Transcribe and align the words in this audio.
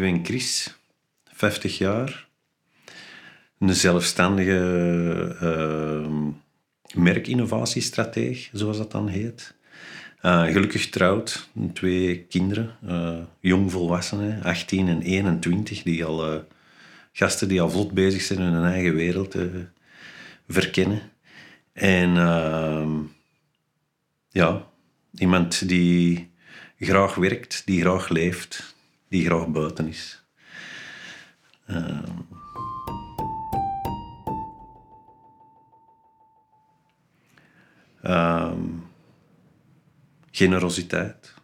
Ben 0.00 0.24
Chris, 0.24 0.76
50 1.32 1.78
jaar. 1.78 2.28
Een 3.58 3.74
zelfstandige 3.74 5.36
uh, 5.42 6.32
merkinnovatiestrateeg, 6.94 8.50
zoals 8.52 8.76
dat 8.76 8.90
dan 8.90 9.08
heet. 9.08 9.54
Uh, 10.22 10.44
gelukkig 10.44 10.82
getrouwd, 10.82 11.48
twee 11.72 12.18
kinderen, 12.18 12.76
uh, 12.84 13.18
jong 13.40 13.72
volwassenen, 13.72 14.42
18 14.42 14.88
en 14.88 15.02
21, 15.02 15.82
die 15.82 16.04
al, 16.04 16.34
uh, 16.34 16.40
gasten 17.12 17.48
die 17.48 17.60
al 17.60 17.70
vlot 17.70 17.92
bezig 17.92 18.22
zijn 18.22 18.40
hun 18.40 18.64
eigen 18.64 18.94
wereld 18.94 19.30
te 19.30 19.66
verkennen. 20.48 21.02
En 21.72 22.16
ehm, 22.16 22.90
ja, 24.28 24.66
iemand 25.14 25.68
die 25.68 26.30
graag 26.78 27.14
werkt, 27.14 27.62
die 27.64 27.80
graag 27.80 28.08
leeft, 28.08 28.75
die 29.08 29.24
graag 29.24 29.48
buiten 29.48 29.88
is. 29.88 30.24
Ehm. 31.66 32.20
Ehm, 38.02 38.60
generositeit 40.30 41.34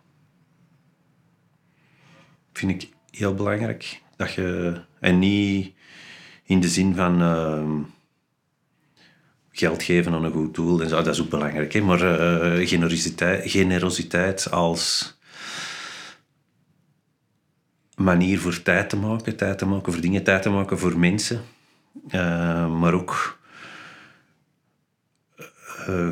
vind 2.52 2.83
ik 2.83 2.91
heel 3.11 3.35
belangrijk. 3.35 4.01
Dat 4.16 4.33
je, 4.33 4.80
en 5.01 5.19
niet 5.19 5.74
in 6.45 6.60
de 6.60 6.69
zin 6.69 6.95
van 6.95 7.21
geld 9.52 9.83
geven 9.83 10.13
aan 10.13 10.24
een 10.24 10.33
goed 10.33 10.55
doel, 10.55 10.83
en 10.83 10.88
zo, 10.88 11.02
dat 11.02 11.15
is 11.15 11.21
ook 11.21 11.30
belangrijk. 11.30 11.73
Hè? 11.73 11.80
Maar 11.80 12.02
uh, 12.02 12.69
generositeit, 12.69 13.51
generositeit 13.51 14.51
als 14.51 15.15
manier 18.03 18.39
voor 18.39 18.63
tijd 18.63 18.89
te 18.89 18.97
maken, 18.97 19.37
tijd 19.37 19.59
te 19.59 19.67
maken 19.67 19.93
voor 19.93 20.03
dingen, 20.03 20.23
tijd 20.23 20.43
te 20.43 20.51
maken 20.51 20.79
voor 20.79 20.99
mensen, 20.99 21.41
uh, 22.11 22.79
maar 22.79 22.95
ook 22.95 23.39
uh, 25.89 26.09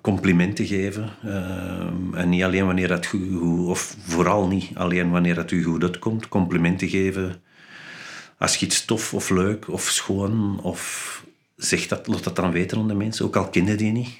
complimenten 0.00 0.66
geven. 0.66 1.10
en 2.14 2.28
niet 2.28 2.42
alleen 2.42 2.66
wanneer 2.66 2.88
dat 2.88 3.06
goed, 3.06 3.66
of 3.66 3.96
vooral 4.06 4.46
niet 4.46 4.70
alleen 4.74 5.10
wanneer 5.10 5.34
dat 5.34 5.50
u 5.50 5.62
goed 5.62 5.82
uitkomt, 5.82 6.28
complimenten 6.28 6.88
geven 6.88 7.42
als 8.38 8.56
je 8.56 8.66
iets 8.66 8.84
tof 8.84 9.14
of 9.14 9.30
leuk 9.30 9.68
of 9.68 9.82
schoon 9.82 10.60
of 10.62 11.24
zeg 11.56 11.86
dat, 11.86 12.06
laat 12.06 12.24
dat 12.24 12.36
dan 12.36 12.52
weten 12.52 12.78
aan 12.78 12.88
de 12.88 12.94
mensen, 12.94 13.24
ook 13.24 13.36
al 13.36 13.48
kennen 13.48 13.76
die 13.76 13.92
niet. 13.92 14.10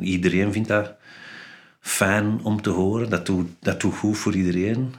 Iedereen 0.00 0.52
vindt 0.52 0.68
dat 0.68 0.92
fijn 1.80 2.40
om 2.42 2.62
te 2.62 2.70
horen, 2.70 3.10
dat 3.10 3.26
doet, 3.26 3.48
dat 3.60 3.82
goed 3.82 4.18
voor 4.18 4.34
iedereen. 4.34 4.94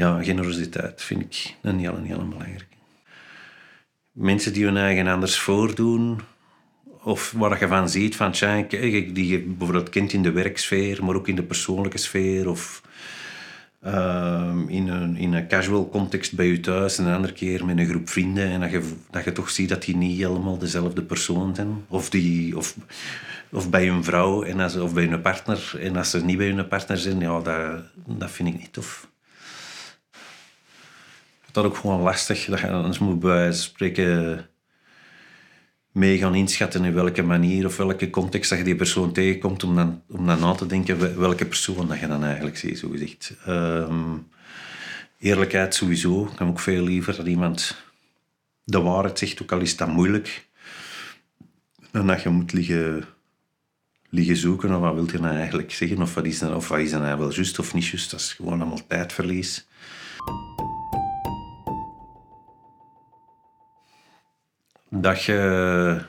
Ja, 0.00 0.22
generositeit 0.22 1.02
vind 1.02 1.20
ik 1.22 1.54
een 1.62 1.78
heel, 1.78 2.02
heel 2.02 2.28
belangrijke. 2.28 2.64
Mensen 4.10 4.52
die 4.52 4.64
hun 4.64 4.76
eigen 4.76 5.06
anders 5.06 5.38
voordoen, 5.38 6.20
of 7.02 7.32
waar 7.36 7.60
je 7.60 7.68
van 7.68 7.88
ziet 7.88 8.16
van, 8.16 8.32
tja, 8.32 8.62
die 8.68 9.26
je 9.26 9.40
bijvoorbeeld 9.40 9.88
kent 9.88 10.12
in 10.12 10.22
de 10.22 10.32
werksfeer, 10.32 11.04
maar 11.04 11.14
ook 11.14 11.28
in 11.28 11.36
de 11.36 11.42
persoonlijke 11.42 11.98
sfeer, 11.98 12.48
of 12.48 12.82
Ehm, 13.80 14.68
in, 14.68 14.88
een, 14.88 15.16
in 15.16 15.32
een 15.32 15.48
casual 15.48 15.88
context 15.88 16.34
bij 16.36 16.46
je 16.46 16.60
thuis 16.60 16.98
en 16.98 17.04
een 17.04 17.14
andere 17.14 17.32
keer 17.32 17.64
met 17.64 17.78
een 17.78 17.88
groep 17.88 18.08
vrienden. 18.08 18.48
En 18.48 18.60
dat 18.60 18.70
je, 18.70 18.92
dat 19.10 19.24
je 19.24 19.32
toch 19.32 19.50
ziet 19.50 19.68
dat 19.68 19.82
die 19.82 19.96
niet 19.96 20.18
helemaal 20.18 20.58
dezelfde 20.58 21.02
persoon 21.02 21.54
zijn. 21.54 21.84
Of, 21.88 22.10
die, 22.10 22.56
of, 22.56 22.76
of 23.50 23.70
bij 23.70 23.88
een 23.88 24.04
vrouw 24.04 24.42
en 24.42 24.60
als, 24.60 24.76
of 24.76 24.94
bij 24.94 25.12
een 25.12 25.20
partner. 25.20 25.78
En 25.80 25.96
als 25.96 26.10
ze 26.10 26.24
niet 26.24 26.36
bij 26.36 26.50
hun 26.50 26.68
partner 26.68 26.98
zijn, 26.98 27.20
ja, 27.20 27.40
dat, 27.40 27.82
dat 28.06 28.30
vind 28.30 28.48
ik 28.48 28.58
niet 28.58 28.72
tof. 28.72 29.09
Dat 31.52 31.64
ook 31.64 31.76
gewoon 31.76 32.00
lastig. 32.00 32.44
Dat 32.44 32.60
je 32.60 32.70
anders 32.70 32.98
moet 32.98 33.20
bij 33.20 33.52
spreken 33.52 34.46
mee 35.92 36.18
gaan 36.18 36.34
inschatten 36.34 36.84
in 36.84 36.94
welke 36.94 37.22
manier 37.22 37.66
of 37.66 37.76
welke 37.76 38.10
context 38.10 38.50
dat 38.50 38.58
je 38.58 38.64
die 38.64 38.76
persoon 38.76 39.12
tegenkomt, 39.12 39.64
om 39.64 39.74
dan, 39.74 40.02
om 40.08 40.26
dan 40.26 40.40
na 40.40 40.52
te 40.52 40.66
denken 40.66 41.18
welke 41.18 41.46
persoon 41.46 41.88
dat 41.88 41.98
je 41.98 42.06
dan 42.06 42.24
eigenlijk 42.24 42.56
ziet, 42.56 42.78
zo 42.78 42.88
gezegd. 42.88 43.34
Ehm, 43.46 44.16
eerlijkheid 45.18 45.74
sowieso. 45.74 46.24
Ik 46.32 46.38
heb 46.38 46.48
ook 46.48 46.60
veel 46.60 46.82
liever 46.82 47.16
dat 47.16 47.26
iemand 47.26 47.76
de 48.64 48.80
waarheid 48.80 49.18
zegt, 49.18 49.42
ook 49.42 49.52
al 49.52 49.60
is 49.60 49.76
dat 49.76 49.88
moeilijk, 49.88 50.48
dan 51.90 52.06
dat 52.06 52.22
je 52.22 52.28
moet 52.28 52.52
liggen, 52.52 53.04
liggen 54.08 54.36
zoeken 54.36 54.74
of 54.74 54.80
wat 54.80 54.94
wil 54.94 55.10
je 55.12 55.18
nou 55.18 55.36
eigenlijk 55.36 55.72
zeggen, 55.72 56.02
of 56.02 56.14
wat 56.14 56.26
is 56.26 56.38
dan, 56.38 56.54
of 56.54 56.68
wat 56.68 56.78
is 56.78 56.90
dan 56.90 57.02
nou 57.02 57.18
wel 57.18 57.32
juist 57.32 57.58
of 57.58 57.74
niet 57.74 57.86
juist. 57.86 58.10
Dat 58.10 58.20
is 58.20 58.32
gewoon 58.32 58.60
allemaal 58.60 58.86
tijdverlies. 58.86 59.66
Dat 64.90 65.22
je. 65.22 66.00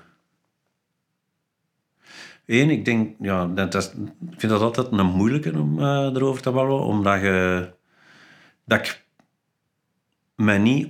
Eén, 2.46 2.69
ik 2.69 2.86
denk, 2.86 3.16
ja, 3.19 3.46
dat 3.46 3.75
ik 3.75 4.40
vind 4.40 4.52
dat 4.52 4.62
altijd 4.62 4.92
een 4.92 5.06
moeilijke 5.06 5.59
om 5.59 5.80
uh, 5.80 5.86
erover 5.86 6.42
te 6.42 6.52
babbelen, 6.52 6.84
omdat 6.84 7.22
je. 7.22 7.70
dat 8.66 8.80
ik 8.80 9.06
mij 10.36 10.58
niet. 10.58 10.88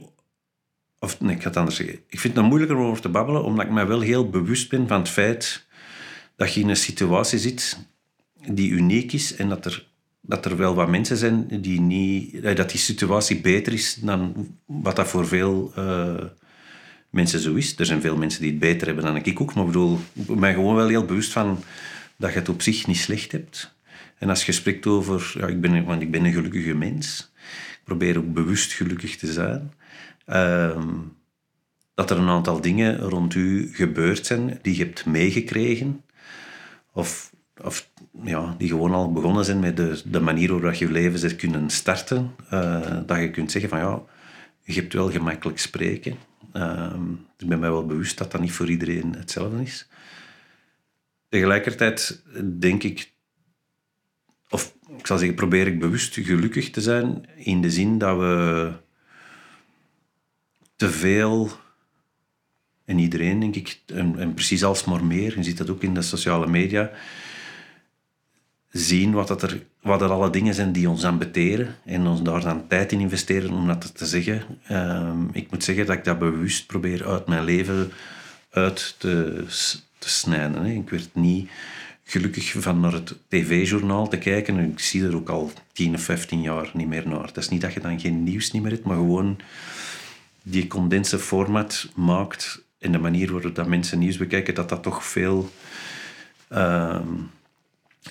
Of 1.00 1.20
nee, 1.20 1.36
ik 1.36 1.42
ga 1.42 1.48
het 1.48 1.58
anders 1.58 1.76
zeggen. 1.76 2.00
Ik 2.08 2.20
vind 2.20 2.36
het 2.36 2.46
moeilijker 2.46 2.78
om 2.78 2.86
over 2.86 3.02
te 3.02 3.10
babbelen, 3.10 3.44
omdat 3.44 3.66
ik 3.66 3.72
mij 3.72 3.88
wel 3.88 4.02
heel 4.02 4.30
bewust 4.30 4.70
ben 4.70 4.88
van 4.88 5.00
het 5.00 5.10
feit 5.10 5.68
dat 6.36 6.54
je 6.54 6.62
in 6.62 6.70
een 6.70 6.76
situatie 6.76 7.40
zit 7.40 7.78
die 8.48 8.70
uniek 8.70 9.14
is 9.14 9.36
en 9.36 9.50
dat 9.50 9.66
er, 9.66 9.88
dat 10.22 10.46
er 10.46 10.58
wel 10.58 10.76
wat 10.76 10.90
mensen 10.90 11.18
zijn 11.18 11.62
die 11.62 11.82
niet. 11.82 12.44
dat 12.44 12.70
die 12.70 12.80
situatie 12.80 13.42
beter 13.42 13.74
is 13.74 13.96
dan 13.96 14.48
wat 14.66 14.96
dat 14.96 15.08
voor 15.08 15.28
veel. 15.28 15.74
Uh, 15.78 16.24
mensen 17.12 17.40
zo 17.40 17.54
is. 17.54 17.78
Er 17.78 17.86
zijn 17.86 18.02
veel 18.02 18.18
mensen 18.18 18.42
die 18.42 18.52
het 18.52 18.60
beter 18.60 18.88
hebben 18.88 19.06
dan 19.06 19.16
ik 19.16 19.42
ook. 19.42 19.54
Maar 19.54 19.64
ik 19.64 19.72
bedoel, 19.72 20.00
ik 20.14 20.40
ben 20.40 20.54
gewoon 20.54 20.76
wel 20.76 20.88
heel 20.88 21.06
bewust 21.06 21.32
van 21.32 21.64
dat 22.18 22.34
je 22.34 22.40
het 22.40 22.50
op 22.50 22.62
zich 22.62 22.88
niet 22.88 22.98
slecht 22.98 23.32
hebt. 23.32 23.76
En 24.18 24.30
als 24.30 24.46
je 24.46 24.52
spreekt 24.52 24.88
over, 24.88 25.34
ja, 25.38 25.48
ik 25.48 25.62
ben, 25.62 25.86
want 25.86 26.02
ik 26.02 26.12
ben 26.12 26.26
een 26.26 26.34
gelukkige 26.34 26.74
mens. 26.74 27.32
Ik 27.72 27.82
probeer 27.84 28.18
ook 28.18 28.34
bewust 28.34 28.74
gelukkig 28.74 29.18
te 29.18 29.32
zijn. 29.32 29.74
Ehm, 30.26 30.90
dat 31.94 32.12
er 32.12 32.18
een 32.18 32.30
aantal 32.30 32.62
dingen 32.62 33.00
rond 33.00 33.36
u 33.36 33.70
gebeurd 33.74 34.26
zijn 34.26 34.60
die 34.62 34.78
je 34.78 34.84
hebt 34.84 35.06
meegekregen. 35.06 36.04
Of, 36.94 37.32
of 37.64 37.90
ja, 38.24 38.56
die 38.58 38.68
gewoon 38.68 38.94
al 38.94 39.12
begonnen 39.12 39.46
zijn 39.46 39.60
met 39.60 39.78
de, 39.78 40.02
de 40.06 40.20
manier 40.20 40.52
waarop 40.52 40.74
je 40.74 40.92
leven 40.92 41.20
zit 41.20 41.36
kunnen 41.36 41.70
starten. 41.70 42.32
Uh, 42.54 42.98
dat 43.06 43.20
je 43.20 43.32
kunt 43.32 43.52
zeggen 43.52 43.70
van 43.70 43.80
ja, 43.80 44.02
je 44.64 44.74
hebt 44.74 44.94
wel 44.94 45.12
gemakkelijk 45.12 45.60
spreken. 45.60 46.18
Um, 46.54 47.26
ik 47.38 47.48
ben 47.48 47.60
mij 47.60 47.70
wel 47.70 47.86
bewust 47.86 48.18
dat 48.18 48.32
dat 48.32 48.42
niet 48.42 48.52
voor 48.52 48.70
iedereen 48.70 49.16
hetzelfde 49.16 49.62
is. 49.62 49.88
Tegelijkertijd 51.30 52.24
denk 52.60 52.84
ik, 52.84 53.12
of 54.50 54.76
ik 54.98 55.08
zal 55.08 55.18
zeggen, 55.18 55.36
probeer 55.36 55.68
ik 55.68 55.80
bewust 55.80 56.14
gelukkig 56.14 56.70
te 56.70 56.82
zijn 56.82 57.26
in 57.36 57.62
de 57.62 57.72
zin 57.72 57.98
dat 57.98 58.18
we 58.18 58.72
te 60.76 60.90
veel, 60.90 61.52
en 62.86 63.00
iedereen 63.00 63.40
denk 63.40 63.56
ik, 63.56 63.82
en, 63.86 64.20
en 64.20 64.34
precies 64.34 64.64
alsmaar 64.64 65.06
meer, 65.06 65.38
je 65.38 65.44
ziet 65.44 65.58
dat 65.58 65.70
ook 65.70 65.84
in 65.84 65.94
de 65.94 66.02
sociale 66.02 66.48
media, 66.48 66.92
zien 68.72 69.12
wat, 69.12 69.28
dat 69.28 69.42
er, 69.42 69.64
wat 69.82 70.02
er 70.02 70.10
alle 70.10 70.30
dingen 70.30 70.54
zijn 70.54 70.72
die 70.72 70.90
ons 70.90 71.04
ambeteren 71.04 71.76
en 71.86 72.08
ons 72.08 72.22
daar 72.22 72.42
dan 72.42 72.68
tijd 72.68 72.92
in 72.92 73.00
investeren 73.00 73.52
om 73.52 73.68
dat 73.68 73.98
te 73.98 74.06
zeggen. 74.06 74.44
Ehm, 74.68 75.24
ik 75.32 75.52
moet 75.52 75.64
zeggen 75.64 75.86
dat 75.86 75.96
ik 75.96 76.04
dat 76.04 76.20
bewust 76.20 76.66
probeer 76.66 77.08
uit 77.08 77.28
mijn 77.28 77.44
leven 77.44 77.92
uit 78.52 78.96
te, 78.98 79.44
te 79.98 80.10
snijden. 80.10 80.66
Hè. 80.66 80.72
Ik 80.72 80.90
werd 80.90 81.16
niet 81.16 81.50
gelukkig 82.04 82.52
van 82.58 82.80
naar 82.80 82.94
het 82.94 83.16
tv-journaal 83.28 84.08
te 84.08 84.18
kijken. 84.18 84.60
Ik 84.60 84.80
zie 84.80 85.06
er 85.06 85.16
ook 85.16 85.30
al 85.30 85.52
10 85.74 85.94
of 85.94 86.02
15 86.02 86.42
jaar 86.42 86.72
niet 86.74 86.88
meer 86.88 87.08
naar. 87.08 87.26
Het 87.26 87.38
is 87.38 87.50
niet 87.50 87.62
dat 87.62 87.74
je 87.74 87.80
dan 87.80 88.00
geen 88.00 88.24
nieuws 88.24 88.52
niet 88.52 88.62
meer 88.62 88.72
hebt, 88.72 88.86
maar 88.86 88.96
gewoon 88.96 89.38
die 90.44 90.68
condense 90.68 91.20
format 91.20 91.90
maakt 91.96 92.64
en 92.80 92.92
de 92.92 92.98
manier 92.98 93.32
waarop 93.32 93.56
dat 93.56 93.68
mensen 93.68 94.00
nieuws 94.00 94.18
bekijken, 94.18 94.56
dat 94.56 94.70
dat 94.70 94.84
toch 94.84 95.06
veel... 95.06 95.50
Ehm, 96.48 97.08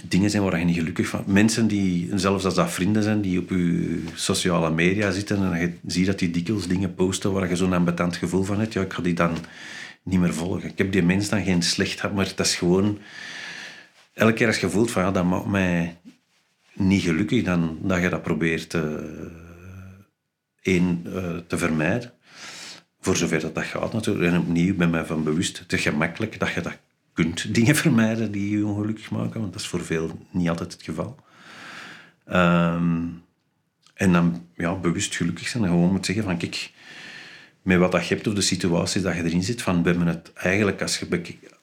dingen 0.02 0.30
zijn 0.30 0.42
waar 0.42 0.58
je 0.58 0.64
niet 0.64 0.76
gelukkig 0.76 1.08
van 1.08 1.24
Mensen 1.26 1.66
die, 1.66 2.10
zelfs 2.14 2.44
als 2.44 2.54
dat 2.54 2.70
vrienden 2.70 3.02
zijn, 3.02 3.20
die 3.20 3.38
op 3.38 3.50
je 3.50 4.02
sociale 4.14 4.70
media 4.70 5.10
zitten 5.10 5.52
en 5.52 5.60
je 5.60 5.72
ziet 5.86 6.06
dat 6.06 6.18
die 6.18 6.30
dikwijls 6.30 6.66
dingen 6.66 6.94
posten 6.94 7.32
waar 7.32 7.48
je 7.48 7.56
zo'n 7.56 7.72
ambetant 7.72 8.16
gevoel 8.16 8.42
van 8.42 8.58
hebt, 8.58 8.72
ja, 8.72 8.80
ik 8.80 8.92
ga 8.92 9.02
die 9.02 9.14
dan 9.14 9.36
niet 10.02 10.20
meer 10.20 10.34
volgen. 10.34 10.68
Ik 10.68 10.78
heb 10.78 10.92
die 10.92 11.02
mens 11.02 11.28
dan 11.28 11.44
geen 11.44 11.62
slecht 11.62 12.00
gehad, 12.00 12.14
maar 12.14 12.32
dat 12.36 12.46
is 12.46 12.54
gewoon... 12.54 12.98
Elke 14.14 14.32
keer 14.32 14.46
als 14.46 14.58
je 14.58 14.70
voelt 14.70 14.90
van, 14.90 15.02
ja, 15.02 15.10
dat 15.10 15.24
maakt 15.24 15.46
mij 15.46 15.96
niet 16.72 17.02
gelukkig, 17.02 17.42
dan 17.42 17.78
dat 17.82 18.00
je 18.00 18.08
dat 18.08 18.22
probeert 18.22 18.74
uh, 18.74 18.82
één, 20.62 21.02
uh, 21.06 21.36
te 21.46 21.58
vermijden. 21.58 22.12
Voor 23.00 23.16
zover 23.16 23.40
dat 23.40 23.54
dat 23.54 23.64
gaat 23.64 23.92
natuurlijk. 23.92 24.32
En 24.32 24.40
opnieuw 24.40 24.76
ben 24.76 24.90
mij 24.90 25.04
van 25.04 25.24
bewust, 25.24 25.64
te 25.66 25.78
gemakkelijk 25.78 26.38
dat 26.38 26.52
je 26.52 26.60
dat 26.60 26.78
kunt 27.12 27.54
dingen 27.54 27.76
vermijden 27.84 28.32
die 28.32 28.58
je 28.58 28.66
ongelukkig 28.66 29.10
maken, 29.10 29.40
want 29.40 29.52
dat 29.52 29.62
is 29.62 29.68
voor 29.68 29.84
veel 29.84 30.26
niet 30.30 30.48
altijd 30.48 30.72
het 30.72 30.82
geval. 30.82 31.16
Ehm, 32.26 33.06
En 33.94 34.12
dan 34.12 34.42
ja, 34.56 34.74
bewust 34.74 35.16
gelukkig 35.16 35.48
zijn 35.48 35.64
en 35.64 35.68
gewoon 35.68 35.92
moet 35.92 36.06
zeggen 36.06 36.24
van 36.24 36.36
kijk, 36.36 36.72
met 37.62 37.78
wat 37.78 38.06
je 38.06 38.14
hebt 38.14 38.26
of 38.26 38.34
de 38.34 38.40
situatie 38.40 39.02
dat 39.02 39.16
je 39.16 39.24
erin 39.24 39.42
zit, 39.42 39.62
van 39.62 39.82
we 39.82 40.04
het 40.04 40.32
eigenlijk, 40.34 40.82
als 40.82 40.98
je 40.98 41.06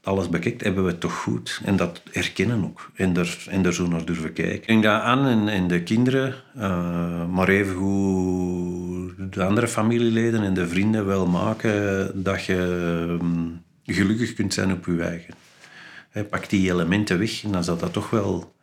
alles 0.04 0.30
bekijkt, 0.30 0.64
hebben 0.64 0.84
we 0.84 0.90
het 0.90 1.00
toch 1.00 1.16
goed. 1.16 1.62
En 1.66 1.76
dat 1.76 2.02
erkennen 2.12 2.64
ook. 2.64 2.92
En 2.96 3.18
er, 3.18 3.46
en 3.50 3.66
er 3.66 3.74
zo 3.74 3.88
naar 3.88 4.06
durven 4.06 4.34
kijken. 4.34 4.68
Denk 4.68 4.84
dat 4.84 5.02
aan 5.02 5.26
en, 5.26 5.48
en 5.48 5.68
de 5.68 5.84
kinderen, 5.84 6.34
uh, 6.58 7.28
maar 7.28 7.50
evengoed 7.50 9.34
de 9.34 9.44
andere 9.44 9.68
familieleden 9.68 10.44
en 10.44 10.54
de 10.54 10.68
vrienden 10.68 11.06
wel 11.06 11.28
maken 11.28 12.12
dat 12.24 12.46
je 12.46 12.56
um, 13.22 13.62
gelukkig 13.94 14.34
kunt 14.34 14.54
zijn 14.54 14.72
op 14.72 14.86
je 14.86 15.02
eigen. 15.02 15.34
pak 16.30 16.50
die 16.50 16.72
elementen 16.72 17.20
weg 17.20 17.44
en 17.44 17.52
dan 17.52 17.64
zal 17.64 17.78
dat 17.78 17.94
toch 17.94 18.10
wel 18.10 18.56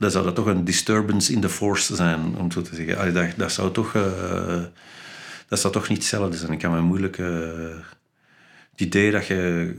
dan 0.00 0.10
zou 0.10 0.24
dat 0.24 0.34
toch 0.34 0.46
een 0.46 0.64
disturbance 0.64 1.32
in 1.32 1.40
the 1.40 1.48
force 1.48 1.94
zijn, 1.94 2.36
om 2.36 2.50
zo 2.50 2.62
te 2.62 2.74
zeggen. 2.74 3.14
dat, 3.14 3.26
dat, 3.36 3.52
zou 3.52 3.72
toch, 3.72 3.94
uh, 3.94 4.62
dat 5.48 5.60
zou 5.60 5.72
toch 5.72 5.88
niet 5.88 5.98
hetzelfde 5.98 6.36
zijn. 6.36 6.52
Ik 6.52 6.58
kan 6.58 6.72
me 6.72 6.80
moeilijk... 6.80 7.18
Uh, 7.18 7.28
het 8.70 8.80
idee 8.80 9.10
dat 9.10 9.26
je 9.26 9.74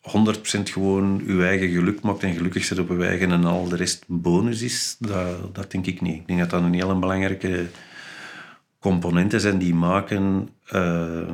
100% 0.00 0.62
gewoon 0.62 1.22
je 1.26 1.44
eigen 1.44 1.68
geluk 1.68 2.00
maakt 2.00 2.22
en 2.22 2.34
gelukkig 2.34 2.64
zit 2.64 2.78
op 2.78 2.88
je 2.88 3.06
eigen 3.06 3.30
en 3.30 3.44
al 3.44 3.68
de 3.68 3.76
rest 3.76 4.04
bonus 4.06 4.62
is, 4.62 4.96
dat, 4.98 5.54
dat 5.54 5.70
denk 5.70 5.86
ik 5.86 6.00
niet. 6.00 6.14
Ik 6.14 6.26
denk 6.26 6.38
dat 6.38 6.50
dat 6.50 6.62
een 6.62 6.74
heel 6.74 6.98
belangrijke 6.98 7.66
componenten 8.78 9.40
zijn 9.40 9.58
die 9.58 9.74
maken 9.74 10.48
uh, 10.72 11.28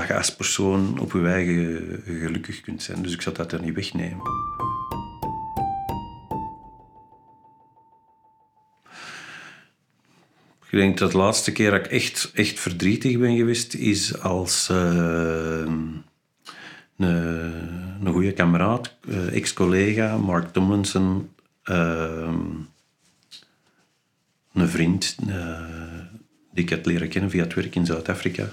dat 0.00 0.08
je 0.08 0.16
als 0.16 0.34
persoon 0.34 0.98
op 0.98 1.12
je 1.12 1.26
eigen 1.26 2.02
gelukkig 2.04 2.60
kunt 2.60 2.82
zijn. 2.82 3.02
Dus 3.02 3.12
ik 3.12 3.22
zou 3.22 3.36
dat 3.36 3.52
er 3.52 3.62
niet 3.62 3.74
wegnemen. 3.74 4.20
Ik 10.70 10.78
denk 10.78 10.98
dat 10.98 11.10
de 11.10 11.16
laatste 11.16 11.52
keer 11.52 11.70
dat 11.70 11.84
ik 11.84 11.86
echt, 11.86 12.30
echt 12.34 12.60
verdrietig 12.60 13.18
ben 13.18 13.36
geweest, 13.36 13.74
is 13.74 14.20
als 14.20 14.68
uh, 14.70 14.76
een, 15.66 16.04
een 16.96 18.12
goede 18.12 18.32
kameraad, 18.32 18.94
uh, 19.08 19.36
ex-collega, 19.36 20.16
Mark 20.16 20.52
Tomlinson, 20.52 21.30
uh, 21.64 22.34
een 24.52 24.68
vriend 24.68 25.16
die 26.52 26.64
ik 26.64 26.68
heb 26.68 26.86
leren 26.86 27.08
kennen 27.08 27.30
via 27.30 27.42
het 27.42 27.54
werk 27.54 27.74
in 27.74 27.86
Zuid-Afrika, 27.86 28.48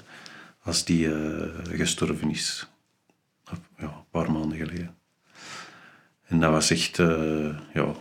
als 0.67 0.85
die 0.85 1.09
gestorven 1.63 2.29
is. 2.29 2.67
Ja, 3.77 3.83
een 3.83 4.09
paar 4.11 4.31
maanden 4.31 4.57
geleden. 4.57 4.95
En 6.27 6.39
dat 6.39 6.51
was 6.51 6.69
echt 6.69 6.97
ja, 7.73 7.95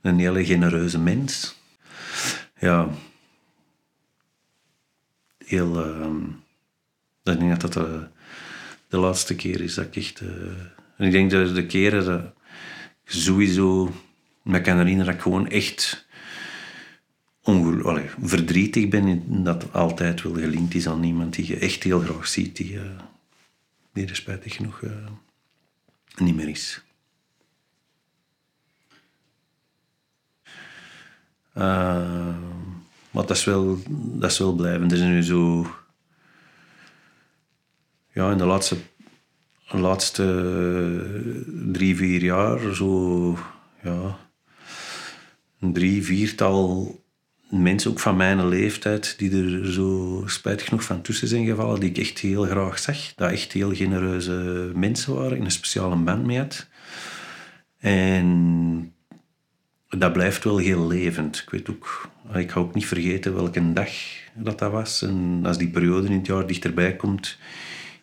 een 0.00 0.18
hele 0.18 0.44
genereuze 0.44 0.98
mens. 0.98 1.60
Ja, 2.58 2.88
heel... 5.44 5.86
Uh, 5.86 7.34
ik 7.34 7.38
denk 7.38 7.60
dat 7.60 7.60
dat 7.60 7.72
de, 7.72 8.06
de, 8.88 8.96
laatste 8.96 9.34
keer 9.34 9.60
is 9.60 9.74
dat 9.74 9.84
ik 9.84 9.96
echt... 9.96 10.20
En 10.96 11.06
ik 11.06 11.12
denk 11.12 11.30
dat 11.30 11.54
de 11.54 11.66
keren 11.66 12.04
dat 12.04 12.34
sowieso 13.04 13.92
me 14.42 14.60
kan 14.60 14.76
herinneren 14.76 15.06
dat 15.06 15.14
ik 15.14 15.20
gewoon 15.20 15.48
echt 15.48 16.06
ongeluk, 17.42 18.14
verdrietig 18.22 18.88
ben 18.88 19.06
en 19.06 19.44
dat 19.44 19.72
altijd 19.72 20.22
wel 20.22 20.34
gelinkt 20.34 20.74
is 20.74 20.88
aan 20.88 21.04
iemand 21.04 21.34
die 21.34 21.46
je 21.46 21.58
echt 21.58 21.82
heel 21.82 22.00
graag 22.00 22.26
ziet, 22.26 22.56
die, 22.56 22.72
uh, 23.92 24.08
er 24.08 24.16
spijtig 24.16 24.54
genoeg 24.54 24.80
uh, 24.80 24.90
niet 26.16 26.34
meer 26.34 26.48
is. 26.48 26.82
Uh, 31.54 32.36
maar 33.10 33.26
dat 33.26 33.30
is 33.30 33.44
wel, 33.44 33.78
dat 33.90 34.30
is 34.30 34.38
wel 34.38 34.52
blijven. 34.52 34.90
Er 34.90 34.96
is 34.96 35.00
nu 35.00 35.22
zo... 35.22 35.66
Ja, 38.12 38.30
in 38.30 38.38
de 38.38 38.44
laatste, 38.44 38.76
laatste 39.68 40.24
drie, 41.72 41.96
vier 41.96 42.22
jaar 42.22 42.74
zo... 42.74 43.38
Ja, 43.82 44.18
een 45.60 45.72
drie, 45.72 46.04
viertal 46.04 47.01
mensen, 47.52 47.90
ook 47.90 48.00
van 48.00 48.16
mijn 48.16 48.48
leeftijd, 48.48 49.14
die 49.18 49.42
er 49.42 49.72
zo 49.72 50.22
spijtig 50.26 50.68
genoeg 50.68 50.84
van 50.84 51.02
tussen 51.02 51.28
zijn 51.28 51.46
gevallen, 51.46 51.80
die 51.80 51.90
ik 51.90 51.98
echt 51.98 52.18
heel 52.18 52.44
graag 52.44 52.78
zag. 52.78 53.14
Dat 53.14 53.30
echt 53.30 53.52
heel 53.52 53.74
genereuze 53.74 54.70
mensen 54.74 55.14
waren, 55.14 55.36
in 55.36 55.44
een 55.44 55.50
speciale 55.50 55.96
band 55.96 56.24
mee 56.24 56.38
had. 56.38 56.68
En 57.78 58.94
dat 59.88 60.12
blijft 60.12 60.44
wel 60.44 60.58
heel 60.58 60.86
levend. 60.86 61.38
Ik 61.38 61.50
weet 61.50 61.70
ook, 61.70 62.10
ik 62.34 62.50
ga 62.50 62.60
ook 62.60 62.74
niet 62.74 62.86
vergeten 62.86 63.34
welke 63.34 63.72
dag 63.72 63.90
dat 64.34 64.58
dat 64.58 64.72
was. 64.72 65.02
En 65.02 65.40
als 65.44 65.58
die 65.58 65.70
periode 65.70 66.06
in 66.06 66.12
het 66.12 66.26
jaar 66.26 66.46
dichterbij 66.46 66.96
komt, 66.96 67.38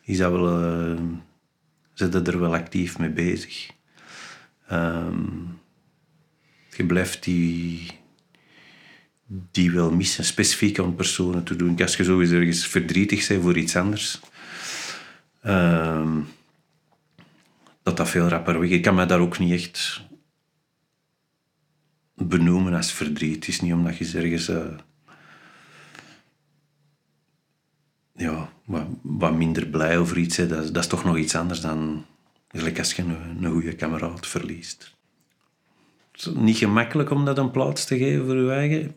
is 0.02 0.18
dat 0.18 0.31
wel, 0.31 0.63
uh, 0.92 1.00
zitten 1.94 2.25
er 2.25 2.40
wel 2.40 2.54
actief 2.54 3.00
mee 3.00 3.10
bezig. 3.10 3.69
Um, 4.72 5.60
je 6.75 6.86
blijft 6.86 7.24
die, 7.24 7.88
die 9.31 9.72
wel 9.72 9.92
missen, 9.92 10.26
specifiek 10.26 10.80
aan 10.80 10.96
personen 10.96 11.44
te 11.44 11.56
doen. 11.56 11.81
Als 11.81 11.96
je 11.96 12.04
sowieso 12.04 12.36
ergens 12.36 12.68
verdrietig 12.68 13.28
bent 13.28 13.42
voor 13.44 13.58
iets 13.58 13.76
anders, 13.76 14.20
um, 15.44 16.28
dat 17.84 17.98
dat 17.98 18.10
veel 18.10 18.28
rapper 18.28 18.60
weg. 18.60 18.70
Ik 18.70 18.81
kan 18.81 18.96
me 18.96 19.06
daar 19.06 19.20
ook 19.20 19.40
niet 19.40 19.52
echt 19.52 20.02
benoemen 22.16 22.74
als 22.74 22.92
verdriet. 22.92 23.36
Het 23.36 23.48
is 23.48 23.62
niet 23.62 23.74
omdat 23.74 23.98
je 23.98 24.18
ergens 24.18 24.50
uh, 24.50 24.78
ja, 28.16 28.50
wat, 28.66 28.86
wat, 29.02 29.36
minder 29.36 29.68
blij 29.68 29.98
over 29.98 30.18
iets 30.18 30.38
bent. 30.38 30.50
Dat, 30.50 30.74
dat, 30.74 30.84
is 30.84 30.90
toch 30.90 31.04
nog 31.04 31.18
iets 31.18 31.36
anders 31.36 31.62
dan 31.62 32.06
als 32.52 32.94
je 32.94 33.02
een, 33.02 33.44
een 33.44 33.52
goede 33.52 33.76
kameraad 33.76 34.28
verliest. 34.28 34.98
Het 36.12 36.26
is 36.26 36.34
niet 36.34 36.58
gemakkelijk 36.58 37.10
om 37.10 37.26
dat 37.26 37.38
een 37.38 37.52
plaats 37.52 37.86
te 37.86 37.98
geven 37.98 38.26
voor 38.26 38.36
je 38.36 38.52
eigen. 38.52 38.96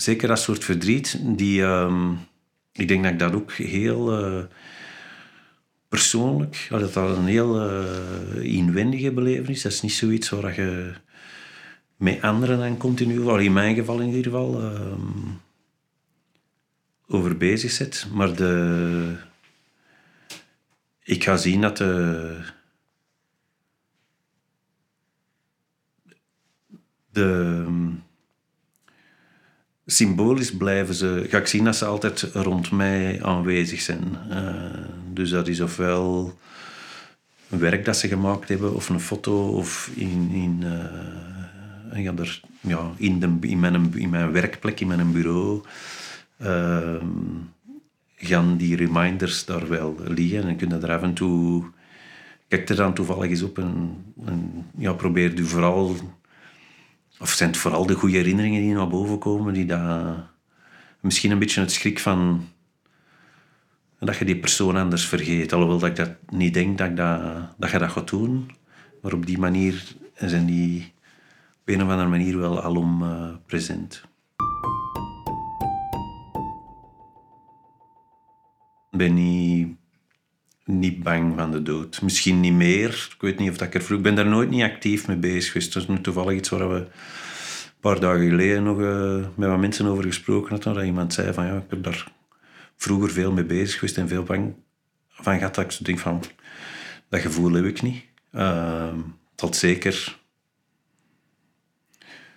Zeker 0.00 0.28
dat 0.28 0.40
soort 0.40 0.64
verdriet. 0.64 1.18
Die, 1.22 1.60
uh, 1.60 2.10
ik 2.72 2.88
denk 2.88 3.02
dat 3.02 3.12
ik 3.12 3.18
dat 3.18 3.34
ook 3.34 3.52
heel... 3.52 4.20
Uh, 4.20 4.44
persoonlijk, 5.88 6.66
dat 6.70 6.92
dat 6.92 7.16
een 7.16 7.26
heel 7.26 7.70
uh, 7.70 8.54
inwendige 8.54 9.12
belevenis. 9.12 9.62
Dat 9.62 9.72
is 9.72 9.80
niet 9.80 9.92
zoiets 9.92 10.28
waar 10.28 10.60
je 10.60 10.92
met 11.96 12.22
anderen 12.22 12.58
dan 12.58 12.76
continu, 12.76 13.20
wel 13.20 13.38
in 13.38 13.52
mijn 13.52 13.74
geval 13.74 14.00
in 14.00 14.06
ieder 14.06 14.22
geval, 14.22 14.62
uh, 14.62 14.92
over 17.06 17.36
bezig 17.36 17.70
zit. 17.70 18.06
Maar 18.12 18.36
de, 18.36 19.16
ik 21.02 21.24
ga 21.24 21.36
zien 21.36 21.60
dat 21.60 21.76
de, 21.76 22.36
de 27.10 27.64
symbolisch 29.90 30.56
blijven 30.56 30.94
ze, 30.94 31.26
ga 31.28 31.38
ik 31.38 31.46
zien 31.46 31.64
dat 31.64 31.76
ze 31.76 31.84
altijd 31.84 32.22
rond 32.32 32.70
mij 32.70 33.22
aanwezig 33.22 33.80
zijn. 33.80 34.16
Uh, 34.30 34.54
dus 35.12 35.30
dat 35.30 35.48
is 35.48 35.60
ofwel 35.60 36.38
een 37.48 37.58
werk 37.58 37.84
dat 37.84 37.96
ze 37.96 38.08
gemaakt 38.08 38.48
hebben, 38.48 38.74
of 38.74 38.88
een 38.88 39.00
foto, 39.00 39.48
of 39.48 39.90
in, 39.94 40.30
in 40.32 40.64
en 41.90 42.04
ga 42.04 42.12
er 42.16 42.40
ja, 42.60 42.90
in, 42.96 43.20
de, 43.20 43.36
in, 43.40 43.60
mijn, 43.60 43.92
in 43.94 44.10
mijn 44.10 44.32
werkplek, 44.32 44.80
in 44.80 44.86
mijn 44.86 45.12
bureau, 45.12 45.62
uh, 46.42 47.02
gaan 48.16 48.56
die 48.56 48.76
reminders 48.76 49.44
daar 49.44 49.68
wel 49.68 49.96
liggen. 50.04 50.48
En 50.48 50.56
kun 50.56 50.68
je 50.68 50.74
er 50.74 50.92
af 50.92 51.02
en 51.02 51.14
toe... 51.14 51.64
Kijk 52.48 52.68
er 52.68 52.76
dan 52.76 52.94
toevallig 52.94 53.30
eens 53.30 53.42
op 53.42 53.58
en, 53.58 53.96
ja, 54.78 54.92
probeer 54.92 55.36
je 55.36 55.44
vooral... 55.44 55.96
Of 57.20 57.30
zijn 57.30 57.50
het 57.50 57.58
vooral 57.58 57.86
de 57.86 57.94
goede 57.94 58.16
herinneringen 58.16 58.60
die 58.60 58.74
naar 58.74 58.88
boven 58.88 59.18
komen, 59.18 59.54
die 59.54 59.66
dat... 59.66 60.16
Misschien 61.00 61.30
een 61.30 61.38
beetje 61.38 61.60
het 61.60 61.72
schrik 61.72 61.98
van... 61.98 62.48
Dat 63.98 64.16
je 64.16 64.24
die 64.24 64.38
persoon 64.38 64.76
anders 64.76 65.06
vergeet. 65.06 65.52
Alhoewel 65.52 65.78
dat 65.78 65.88
ik 65.88 65.96
dat 65.96 66.10
niet 66.28 66.54
denk 66.54 66.78
dat, 66.78 66.88
ik 66.88 66.96
dat, 66.96 67.20
dat 67.56 67.70
je 67.70 67.78
dat 67.78 67.90
gaat 67.90 68.08
doen. 68.08 68.50
Maar 69.02 69.12
op 69.12 69.26
die 69.26 69.38
manier 69.38 69.94
zijn 70.14 70.46
die 70.46 70.92
op 71.60 71.68
een 71.68 71.82
of 71.82 71.88
andere 71.88 72.08
manier 72.08 72.38
wel 72.38 72.62
alom 72.62 73.02
uh, 73.02 73.28
present. 73.46 74.02
Ben 78.90 79.14
niet, 79.14 79.76
niet 80.78 81.02
bang 81.02 81.32
van 81.36 81.50
de 81.50 81.62
dood. 81.62 82.02
Misschien 82.02 82.40
niet 82.40 82.52
meer. 82.52 83.08
Ik 83.14 83.20
weet 83.20 83.38
niet 83.38 83.50
of 83.50 83.56
dat 83.56 83.66
ik 83.66 83.74
er 83.74 83.82
vroeg... 83.82 83.98
Ik 83.98 84.04
ben 84.04 84.14
daar 84.14 84.26
nooit 84.26 84.50
niet 84.50 84.62
actief 84.62 85.06
mee 85.06 85.16
bezig 85.16 85.52
geweest. 85.52 85.72
Dat 85.72 85.82
is 85.82 85.88
nu 85.88 86.00
toevallig 86.00 86.38
iets 86.38 86.48
waar 86.48 86.68
we 86.68 86.76
een 86.76 86.86
paar 87.80 88.00
dagen 88.00 88.28
geleden 88.28 88.62
nog 88.62 88.78
uh, 88.78 89.26
met 89.34 89.48
wat 89.48 89.58
mensen 89.58 89.86
over 89.86 90.04
gesproken 90.04 90.50
hadden. 90.50 90.74
Dat 90.74 90.84
iemand 90.84 91.12
zei 91.12 91.32
van 91.32 91.46
ja, 91.46 91.56
ik 91.56 91.70
heb 91.70 91.82
daar 91.82 92.12
vroeger 92.76 93.10
veel 93.10 93.32
mee 93.32 93.44
bezig 93.44 93.78
geweest 93.78 93.98
en 93.98 94.08
veel 94.08 94.22
bang 94.22 94.54
van 95.08 95.38
gehad. 95.38 95.54
Dat 95.54 95.72
ik 95.72 95.84
denk 95.84 95.98
van, 95.98 96.22
dat 97.08 97.20
gevoel 97.20 97.52
heb 97.52 97.64
ik 97.64 97.82
niet. 97.82 98.04
Uh, 98.32 98.92
tot 99.34 99.56
zeker 99.56 100.18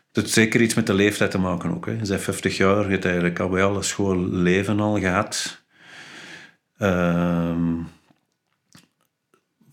Het 0.07 0.23
heeft 0.23 0.29
zeker 0.29 0.61
iets 0.61 0.73
met 0.73 0.87
de 0.87 0.93
leeftijd 0.93 1.31
te 1.31 1.37
maken 1.37 1.73
ook. 1.73 1.85
Hè. 1.85 1.91
Je 1.91 2.07
bent 2.07 2.21
50 2.21 2.57
jaar, 2.57 2.83
je 2.85 2.91
hebt 2.91 3.05
eigenlijk 3.05 3.39
al 3.39 3.49
bij 3.49 3.63
alle 3.63 3.81
schoolleven 3.81 4.79
al 4.79 4.99
gehad. 4.99 5.63
Ehm, 6.77 7.81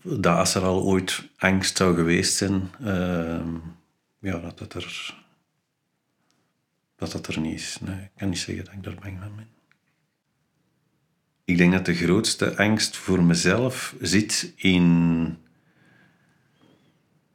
dat 0.03 0.37
als 0.37 0.55
er 0.55 0.61
al 0.61 0.83
ooit 0.83 1.23
angst 1.37 1.77
zou 1.77 1.95
geweest 1.95 2.35
zijn, 2.35 2.71
ehm, 2.83 3.55
ja, 4.19 4.39
dat 4.39 4.59
het 4.59 4.73
er, 4.73 5.15
dat 6.95 7.11
dat 7.11 7.27
er 7.27 7.39
niet 7.39 7.59
is. 7.59 7.77
Nee, 7.81 8.01
ik 8.01 8.11
kan 8.17 8.29
niet 8.29 8.39
zeggen 8.39 8.65
dat 8.65 8.73
ik 8.73 8.83
daar 8.83 8.95
bang 9.01 9.17
van 9.19 9.35
ben. 9.35 9.47
Ik 11.45 11.57
denk 11.57 11.71
dat 11.71 11.85
de 11.85 11.95
grootste 11.95 12.57
angst 12.57 12.97
voor 12.97 13.23
mezelf 13.23 13.95
zit 14.01 14.53
in 14.55 15.37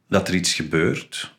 dat 0.07 0.27
er 0.27 0.35
iets 0.35 0.53
gebeurt. 0.53 1.35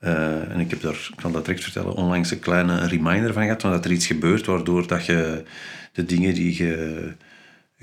Uh, 0.00 0.50
en 0.50 0.60
ik 0.60 0.70
heb 0.70 0.80
daar, 0.80 1.08
ik 1.10 1.16
kan 1.16 1.32
dat 1.32 1.44
direct 1.44 1.62
vertellen, 1.62 1.94
onlangs 1.94 2.30
een 2.30 2.38
kleine 2.38 2.86
reminder 2.86 3.32
van 3.32 3.42
gehad, 3.42 3.60
dat 3.60 3.84
er 3.84 3.90
iets 3.92 4.06
gebeurt 4.06 4.46
waardoor 4.46 4.86
dat 4.86 5.06
je 5.06 5.44
de 5.92 6.04
dingen 6.04 6.34
die 6.34 6.64
je 6.64 7.14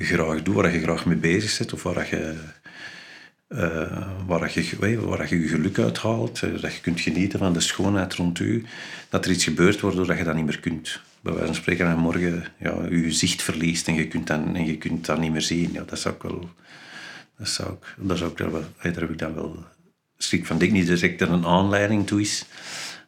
graag 0.05 0.43
doet, 0.43 0.55
waar 0.55 0.73
je 0.73 0.81
graag 0.81 1.05
mee 1.05 1.17
bezig 1.17 1.57
bent, 1.57 1.73
of 1.73 1.83
waar 1.83 2.07
je, 2.09 2.33
uh, 3.49 4.07
waar 4.27 4.51
je, 4.53 4.99
waar 4.99 5.29
je, 5.29 5.39
je 5.39 5.47
geluk 5.47 5.79
uithaalt, 5.79 6.41
uh, 6.41 6.61
dat 6.61 6.73
je 6.73 6.81
kunt 6.81 7.01
genieten 7.01 7.39
van 7.39 7.53
de 7.53 7.59
schoonheid 7.59 8.13
rond 8.13 8.39
u, 8.39 8.65
dat 9.09 9.25
er 9.25 9.31
iets 9.31 9.43
gebeurt 9.43 9.79
waardoor 9.79 10.07
dat 10.07 10.17
je 10.17 10.23
dat 10.23 10.35
niet 10.35 10.45
meer 10.45 10.59
kunt. 10.59 11.01
Bij 11.21 11.33
wijze 11.33 11.47
van 11.47 11.55
spreken, 11.55 11.87
en 11.87 11.97
morgen 11.97 12.43
ja, 12.59 12.85
je 12.89 13.11
zicht 13.11 13.41
verliest 13.41 13.87
en 13.87 13.93
je 13.93 14.07
kunt 14.07 14.27
dat, 14.27 14.39
en 14.53 14.65
je 14.65 14.77
kunt 14.77 15.05
dat 15.05 15.19
niet 15.19 15.31
meer 15.31 15.41
zien. 15.41 15.71
Ja, 15.71 15.83
dat 15.83 15.99
zou 15.99 16.15
ik 16.15 16.21
wel... 16.21 16.49
Dat 17.37 17.47
zou 17.47 17.71
ik, 17.71 17.95
daar, 17.97 18.17
zou 18.17 18.31
ik 18.31 18.37
daar, 18.37 18.51
wel, 18.51 18.63
daar 18.81 18.93
heb 18.93 19.09
ik 19.09 19.17
dan 19.17 19.33
wel 19.33 19.65
schrik 20.17 20.45
van. 20.45 20.57
Denk 20.57 20.71
niet 20.71 20.87
direct 20.87 21.21
er 21.21 21.31
een 21.31 21.45
aanleiding 21.45 22.07
toe 22.07 22.21
is. 22.21 22.45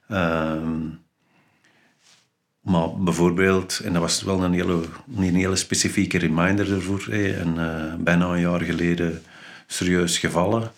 Ehm, 0.08 0.88
maar 2.62 2.94
bijvoorbeeld, 2.94 3.80
en 3.84 3.94
dat 3.94 4.02
was 4.02 4.24
wel 4.24 4.44
een 4.44 4.54
hele, 4.54 4.82
een 5.16 5.36
hele 5.36 5.56
specifieke 5.56 6.18
reminder 6.18 6.74
ervoor, 6.74 7.08
en, 7.12 7.56
uh, 7.58 7.94
bijna 8.00 8.26
een 8.26 8.40
jaar 8.40 8.62
geleden 8.62 9.22
serieus 9.68 10.18
gevallen. 10.18 10.72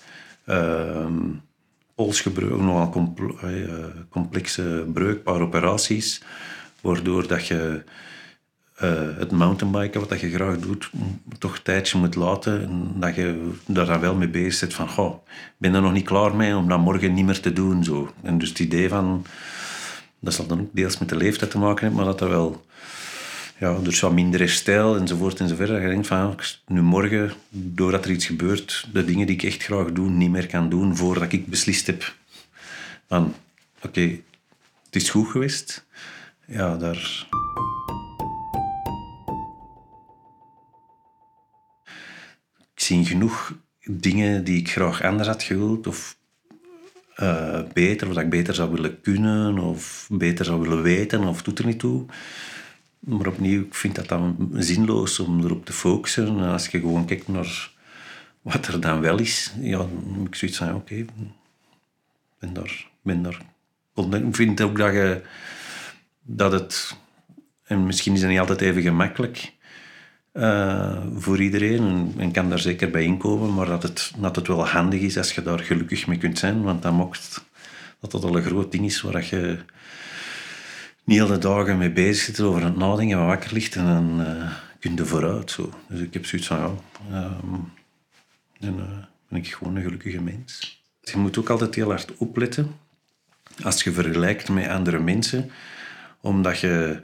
Uh, 0.45 1.05
polsgebreuk, 1.95 2.59
nogal 2.59 3.13
uh, 3.43 3.59
complexe 4.09 4.85
breuk, 4.93 5.23
paar 5.23 5.41
operaties, 5.41 6.21
waardoor 6.81 7.27
dat 7.27 7.47
je 7.47 7.83
uh, 8.83 9.17
het 9.17 9.31
mountainbiken, 9.31 9.99
wat 9.99 10.09
dat 10.09 10.19
je 10.19 10.29
graag 10.29 10.57
doet, 10.57 10.89
toch 11.39 11.55
een 11.55 11.63
tijdje 11.63 11.97
moet 11.97 12.15
laten. 12.15 12.61
En 12.61 12.93
dat 12.95 13.15
je 13.15 13.51
daar 13.65 13.85
dan 13.85 13.99
wel 13.99 14.15
mee 14.15 14.27
bezig 14.27 14.53
zit 14.53 14.73
van, 14.73 14.89
goh, 14.89 15.25
ben 15.57 15.73
er 15.73 15.81
nog 15.81 15.93
niet 15.93 16.05
klaar 16.05 16.35
mee 16.35 16.55
om 16.55 16.67
dat 16.67 16.79
morgen 16.79 17.13
niet 17.13 17.25
meer 17.25 17.39
te 17.39 17.53
doen. 17.53 17.83
Zo. 17.83 18.13
En 18.21 18.37
dus 18.37 18.49
het 18.49 18.59
idee 18.59 18.89
van, 18.89 19.25
dat 20.23 20.33
zal 20.33 20.47
dan 20.47 20.59
ook 20.59 20.69
deels 20.71 20.97
met 20.97 21.09
de 21.09 21.15
leeftijd 21.15 21.51
te 21.51 21.57
maken 21.57 21.85
hebben, 21.85 21.95
maar 21.95 22.13
dat 22.13 22.21
er 22.21 22.29
wel, 22.29 22.65
ja, 23.59 23.79
dus 23.79 23.99
wat 23.99 24.11
minder 24.11 24.49
stijl 24.49 24.97
enzovoort 24.97 25.39
enzovoort. 25.39 25.67
Dat 25.67 25.81
je 25.81 25.87
denkt 25.87 26.07
van, 26.07 26.39
nu 26.67 26.81
morgen, 26.81 27.33
doordat 27.49 28.05
er 28.05 28.11
iets 28.11 28.25
gebeurt, 28.25 28.87
de 28.93 29.05
dingen 29.05 29.27
die 29.27 29.35
ik 29.35 29.43
echt 29.43 29.63
graag 29.63 29.91
doe, 29.91 30.09
niet 30.09 30.31
meer 30.31 30.47
kan 30.47 30.69
doen 30.69 30.95
voordat 30.95 31.31
ik 31.31 31.47
beslist 31.47 31.87
heb 31.87 32.15
van, 33.07 33.35
oké, 33.81 34.19
het 34.85 34.95
is 34.95 35.09
goed 35.09 35.27
geweest. 35.27 35.85
Ja, 36.45 36.77
daar... 36.77 37.27
zie 42.75 43.05
genoeg 43.05 43.53
dingen 43.85 44.43
die 44.43 44.59
ik 44.59 44.71
graag 44.71 45.01
anders 45.03 45.27
had 45.27 45.43
gewild 45.43 45.87
of 45.87 46.17
uh, 47.17 47.59
beter, 47.73 48.07
of 48.07 48.13
dat 48.13 48.23
ik 48.23 48.29
beter 48.29 48.55
zou 48.55 48.71
willen 48.71 49.01
kunnen 49.01 49.57
of 49.57 50.07
beter 50.11 50.45
zou 50.45 50.61
willen 50.61 50.81
weten 50.81 51.23
of 51.23 51.41
doet 51.41 51.59
er 51.59 51.65
niet 51.65 51.79
toe. 51.79 52.05
Maar 52.99 53.27
opnieuw, 53.27 53.61
ik 53.61 53.75
vind 53.75 53.95
dat 53.95 54.07
dan 54.07 54.49
zinloos 54.53 55.19
om 55.19 55.43
erop 55.43 55.65
te 55.65 55.73
focussen. 55.73 56.27
En 56.27 56.39
als 56.39 56.67
je 56.67 56.79
gewoon 56.79 57.05
kijkt 57.05 57.27
naar 57.27 57.71
wat 58.41 58.67
er 58.67 58.81
dan 58.81 59.01
wel 59.01 59.19
is, 59.19 59.53
ja, 59.59 59.77
dan 59.77 60.03
moet 60.05 60.27
ik 60.27 60.35
zoiets 60.35 60.57
van, 60.57 60.75
oké, 60.75 61.05
daar, 62.39 62.87
ben 63.01 63.21
daar. 63.21 63.41
Ik 63.95 64.35
vind 64.35 64.61
ook 64.61 64.77
dat 64.77 64.93
je, 64.93 65.21
dat 66.21 66.51
het, 66.51 66.97
en 67.63 67.85
misschien 67.85 68.13
is 68.13 68.21
het 68.21 68.29
niet 68.29 68.39
altijd 68.39 68.61
even 68.61 68.81
gemakkelijk, 68.81 69.52
uh, 70.33 70.97
voor 71.15 71.41
iedereen 71.41 72.13
en, 72.17 72.31
kan 72.31 72.49
daar 72.49 72.59
zeker 72.59 72.89
bij 72.89 73.03
inkomen, 73.03 73.53
maar 73.53 73.65
dat 73.65 73.83
het, 73.83 74.13
dat 74.17 74.35
het 74.35 74.47
wel 74.47 74.67
handig 74.67 75.01
is 75.01 75.17
als 75.17 75.33
je 75.33 75.41
daar 75.41 75.59
gelukkig 75.59 76.07
mee 76.07 76.17
kunt 76.17 76.39
zijn, 76.39 76.61
want 76.61 76.81
dan 76.81 76.93
mocht 76.93 77.45
dat 77.99 78.11
dat 78.11 78.23
al 78.23 78.35
een 78.37 78.43
groot 78.43 78.71
ding 78.71 78.85
is 78.85 79.01
waar 79.01 79.25
je 79.29 79.59
niet 81.03 81.19
hele 81.19 81.37
dagen 81.37 81.77
mee 81.77 81.91
bezig 81.91 82.23
zit 82.23 82.39
over 82.39 82.63
het 82.63 82.77
nadenken, 82.77 83.17
wat 83.17 83.27
wakker 83.27 83.53
ligt 83.53 83.75
en 83.75 83.85
dan 83.85 84.21
uh, 84.21 84.51
kun 84.79 84.95
je 84.95 85.05
vooruit. 85.05 85.51
Zo. 85.51 85.73
Dus 85.87 85.99
ik 85.99 86.13
heb 86.13 86.25
zoiets 86.25 86.47
van, 86.47 86.79
ja, 87.09 87.23
um, 87.23 87.71
dan 88.59 88.79
uh, 88.79 88.85
ben 89.29 89.39
ik 89.39 89.53
gewoon 89.53 89.75
een 89.75 89.83
gelukkige 89.83 90.21
mens. 90.21 90.83
Je 91.01 91.17
moet 91.17 91.37
ook 91.37 91.49
altijd 91.49 91.75
heel 91.75 91.89
hard 91.89 92.17
opletten 92.17 92.75
als 93.63 93.83
je 93.83 93.91
vergelijkt 93.91 94.49
met 94.49 94.67
andere 94.67 94.99
mensen, 94.99 95.51
omdat 96.21 96.59
je 96.59 97.01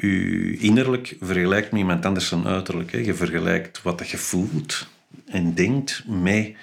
je 0.00 0.56
innerlijk 0.58 1.16
vergelijkt 1.20 1.70
met 1.70 1.80
iemand 1.80 2.06
anders 2.06 2.28
dan 2.28 2.46
uiterlijk. 2.46 2.92
Hè. 2.92 2.98
Je 2.98 3.14
vergelijkt 3.14 3.82
wat 3.82 4.08
je 4.08 4.18
voelt 4.18 4.88
en 5.26 5.54
denkt 5.54 6.02
met 6.06 6.54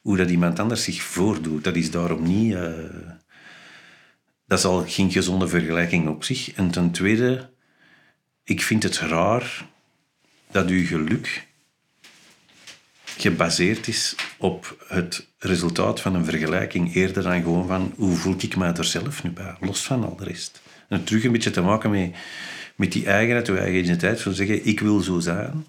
hoe 0.00 0.16
dat 0.16 0.30
iemand 0.30 0.58
anders 0.58 0.84
zich 0.84 1.02
voordoet. 1.02 1.64
Dat 1.64 1.76
is 1.76 1.90
daarom 1.90 2.22
niet... 2.22 2.52
Uh, 2.52 2.72
dat 4.46 4.58
is 4.58 4.64
al 4.64 4.84
geen 4.86 5.10
gezonde 5.10 5.48
vergelijking 5.48 6.08
op 6.08 6.24
zich. 6.24 6.52
En 6.52 6.70
ten 6.70 6.90
tweede, 6.90 7.50
ik 8.44 8.62
vind 8.62 8.82
het 8.82 8.98
raar 8.98 9.66
dat 10.50 10.68
uw 10.68 10.86
geluk 10.86 11.46
gebaseerd 13.16 13.88
is 13.88 14.14
op 14.38 14.84
het 14.88 15.28
resultaat 15.38 16.00
van 16.00 16.14
een 16.14 16.24
vergelijking 16.24 16.94
eerder 16.94 17.22
dan 17.22 17.42
gewoon 17.42 17.66
van 17.66 17.92
hoe 17.96 18.16
voel 18.16 18.34
ik 18.38 18.56
me 18.56 18.66
er 18.66 18.84
zelf 18.84 19.22
nu 19.22 19.30
bij, 19.30 19.56
los 19.60 19.82
van 19.82 20.04
al 20.04 20.16
de 20.16 20.24
rest. 20.24 20.62
En 20.88 21.04
terug 21.04 21.24
een 21.24 21.32
beetje 21.32 21.50
te 21.50 21.60
maken 21.60 21.90
met 21.90 22.14
met 22.78 22.92
die 22.92 23.06
eigenheid, 23.06 23.46
je 23.46 23.58
eigen 23.58 23.78
identiteit, 23.78 24.20
van 24.20 24.32
zeggen, 24.32 24.66
ik 24.66 24.80
wil 24.80 25.00
zo 25.00 25.18
zijn. 25.18 25.66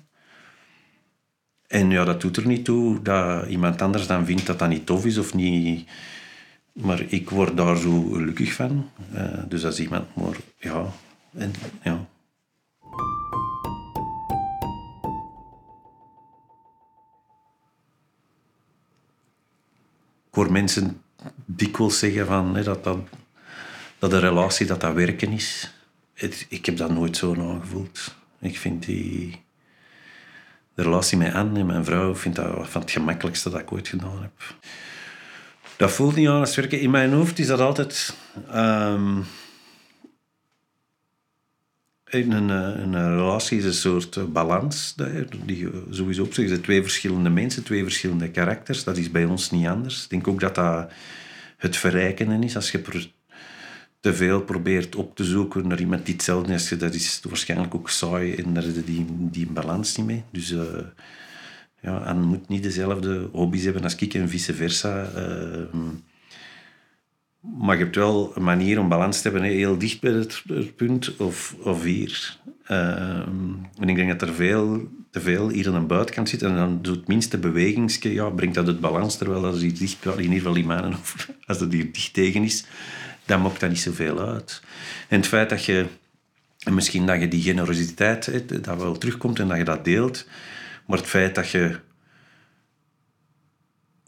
En 1.68 1.90
ja, 1.90 2.04
dat 2.04 2.22
doet 2.22 2.38
er 2.38 2.48
niet 2.48 2.66
toe 2.66 3.02
dat 3.02 3.48
iemand 3.48 3.82
anders 3.82 4.08
dan 4.08 4.26
vindt 4.26 4.46
dat 4.46 4.60
dat 4.60 4.70
niet 4.70 4.86
tof 4.86 5.06
is 5.06 5.18
of 5.18 5.34
niet... 5.34 5.90
Maar 6.74 7.02
ik 7.08 7.30
word 7.30 7.58
daar 7.58 7.78
zo 7.78 8.04
gelukkig 8.04 8.54
van. 8.54 8.90
Uh, 9.14 9.44
dus 9.48 9.66
als 9.66 9.80
iemand 9.80 10.16
maar... 10.16 10.36
Ja, 10.58 10.86
en, 11.34 11.54
ja. 11.84 12.06
Ik 20.28 20.36
hoor 20.36 20.52
mensen 20.52 21.02
dikwijls 21.46 22.00
zeggen 22.00 22.26
van, 22.26 22.56
hè, 22.56 22.64
dat, 22.64 22.84
dat, 22.84 23.00
dat 24.00 24.14
een 24.14 24.20
relatie 24.20 24.66
dat 24.66 24.82
dat 24.82 24.94
werken 24.94 25.32
is 25.32 25.79
ik 26.50 26.66
heb 26.66 26.78
dat 26.78 26.90
nooit 26.90 27.18
zo 27.18 27.36
aangevoeld. 27.36 28.16
Ik 28.40 28.58
vind 28.58 28.86
die... 28.86 29.42
De 30.76 30.84
relatie 30.86 31.18
met 31.18 31.34
Anne 31.34 31.60
en 31.60 31.66
mijn 31.66 31.86
vrouw 31.86 32.16
vind 32.16 32.36
dat 32.36 32.70
van 32.70 32.82
het 32.82 32.92
gemakkelijkste 32.92 33.50
dat 33.50 33.60
ik 33.60 33.72
ooit 33.72 33.88
gedaan 33.88 34.22
heb. 34.22 34.56
Dat 35.78 35.92
voelt 35.92 36.16
niet 36.16 36.28
aan 36.28 36.48
werken. 36.56 36.80
In 36.80 36.92
mijn 36.92 37.12
hoofd 37.12 37.40
is 37.40 37.48
dat 37.48 37.60
altijd... 37.60 38.16
Um, 38.56 39.26
een, 42.10 42.50
een, 42.50 43.16
relatie 43.16 43.58
is 43.58 43.66
een 43.66 43.74
soort 43.74 44.34
balans 44.34 44.96
die 45.46 45.70
sowieso 45.90 46.24
op 46.24 46.34
zich. 46.34 46.62
twee 46.62 46.82
verschillende 46.82 47.30
mensen, 47.30 47.64
twee 47.64 47.84
verschillende 47.84 48.32
karakters. 48.32 48.84
Dat 48.84 48.98
is 48.98 49.12
bij 49.12 49.26
ons 49.26 49.52
niet 49.52 49.68
anders. 49.68 50.04
Ik 50.04 50.10
denk 50.10 50.28
ook 50.28 50.40
dat 50.40 50.56
dat 50.56 50.92
het 51.58 51.78
verrijkende 51.78 52.46
is. 52.46 52.56
Als 52.56 52.72
je 52.72 52.82
te 54.00 54.14
veel 54.14 54.42
probeert 54.42 54.96
op 54.96 55.16
te 55.16 55.24
zoeken 55.24 55.68
naar 55.68 55.80
iemand 55.80 56.06
die 56.06 56.14
hetzelfde 56.14 56.54
is, 56.54 56.70
dat 56.70 56.94
is 56.94 57.22
waarschijnlijk 57.30 57.76
ook 57.76 57.90
saai 57.90 58.36
en 58.36 58.54
daar 58.54 58.64
is 58.64 58.86
die, 58.86 59.06
die 59.10 59.48
balans 59.48 59.96
niet 59.96 60.06
mee. 60.06 60.24
Dus 60.32 60.52
uh, 60.52 60.62
ja, 61.82 62.06
en 62.06 62.22
moet 62.22 62.48
niet 62.48 62.64
dezelfde 62.64 63.30
hobby's 63.32 63.64
hebben 63.64 63.84
als 63.84 63.96
ik 63.96 64.14
en 64.14 64.30
vice 64.30 64.54
versa. 64.54 65.10
Uh, 65.16 65.82
maar 67.58 67.78
je 67.78 67.84
hebt 67.84 67.96
wel 67.96 68.32
een 68.36 68.44
manier 68.44 68.80
om 68.80 68.90
balans 68.90 69.22
te 69.22 69.30
hebben, 69.30 69.50
heel 69.50 69.78
dicht 69.78 70.02
bij 70.02 70.12
het, 70.12 70.44
punt 70.76 71.18
of, 71.18 71.56
of 71.64 71.84
hier. 71.84 72.38
Uh, 72.68 73.28
en 73.80 73.88
ik 73.88 73.96
denk 73.96 74.20
dat 74.20 74.30
er 74.30 74.36
veel, 74.36 74.88
te 75.12 75.22
veel 75.22 75.50
hier 75.50 75.68
aan 75.68 75.80
de 75.80 75.80
buitenkant 75.80 76.30
zit 76.30 76.42
en 76.42 76.56
dan 76.56 76.82
doet 76.82 76.96
het 76.96 77.08
minste 77.08 77.38
bewegingsje, 77.38 78.14
ja, 78.14 78.30
brengt 78.30 78.56
dat 78.56 78.68
het 78.68 78.80
balans, 78.80 79.18
terwijl 79.18 79.42
dat 79.42 79.62
is 79.62 79.80
dicht, 79.80 80.06
in 80.06 80.22
ieder 80.22 80.38
geval 80.38 80.56
in 80.56 80.68
mijn 80.68 80.94
of 80.94 81.30
als 81.48 81.60
dat 81.60 81.72
hier 81.72 81.92
dicht 81.92 82.14
tegen 82.14 82.44
is, 82.44 82.66
dan 83.30 83.42
maakt 83.42 83.60
dat 83.60 83.70
niet 83.70 83.80
zoveel 83.80 84.20
uit. 84.20 84.62
En 85.08 85.18
het 85.18 85.28
feit 85.28 85.50
dat 85.50 85.66
je, 85.66 85.86
misschien 86.72 87.06
dat 87.06 87.20
je 87.20 87.28
die 87.28 87.42
generositeit, 87.42 88.50
dat 88.64 88.78
wel 88.78 88.98
terugkomt 88.98 89.40
en 89.40 89.48
dat 89.48 89.58
je 89.58 89.64
dat 89.64 89.86
deelt, 89.86 90.28
maar 90.86 90.98
het 90.98 91.08
feit 91.08 91.36
dat 91.36 91.50
je 91.50 91.80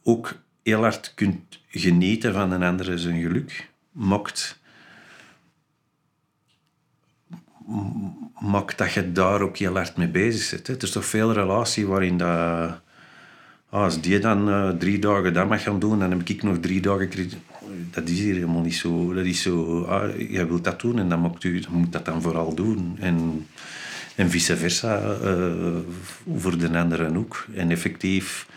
ook 0.03 0.35
heel 0.63 0.81
hard 0.81 1.13
kunt 1.15 1.59
genieten 1.67 2.33
van 2.33 2.51
een 2.51 2.63
andere 2.63 2.97
zijn 2.97 3.21
geluk, 3.21 3.69
mocht, 3.91 4.59
maakt 8.39 8.77
dat 8.77 8.93
je 8.93 9.11
daar 9.11 9.41
ook 9.41 9.57
heel 9.57 9.75
hard 9.75 9.97
mee 9.97 10.09
bezig 10.09 10.41
zit. 10.43 10.67
Hè. 10.67 10.73
Het 10.73 10.83
is 10.83 10.91
toch 10.91 11.05
veel 11.05 11.33
relatie 11.33 11.87
waarin 11.87 12.17
dat... 12.17 12.29
Ah, 13.69 13.81
als 13.83 14.01
die 14.01 14.19
dan 14.19 14.49
uh, 14.49 14.69
drie 14.69 14.99
dagen 14.99 15.33
dat 15.33 15.49
mag 15.49 15.63
gaan 15.63 15.79
doen, 15.79 15.99
dan 15.99 16.11
heb 16.11 16.29
ik 16.29 16.43
nog 16.43 16.57
drie 16.59 16.81
dagen... 16.81 17.09
Dat 17.91 18.09
is 18.09 18.19
hier 18.19 18.33
helemaal 18.33 18.61
niet 18.61 18.75
zo. 18.75 19.13
Dat 19.13 19.25
is 19.25 19.41
zo... 19.41 19.83
Ah, 19.83 20.29
jij 20.29 20.47
wilt 20.47 20.63
dat 20.63 20.81
doen 20.81 20.99
en 20.99 21.09
dan 21.09 21.19
moet, 21.19 21.43
u, 21.43 21.63
moet 21.69 21.91
dat 21.91 22.05
dan 22.05 22.21
vooral 22.21 22.55
doen. 22.55 22.97
En, 22.99 23.47
en 24.15 24.29
vice 24.29 24.57
versa 24.57 25.17
uh, 25.23 25.77
voor 26.39 26.57
de 26.57 26.77
anderen 26.77 27.17
ook. 27.17 27.45
En 27.55 27.71
effectief... 27.71 28.47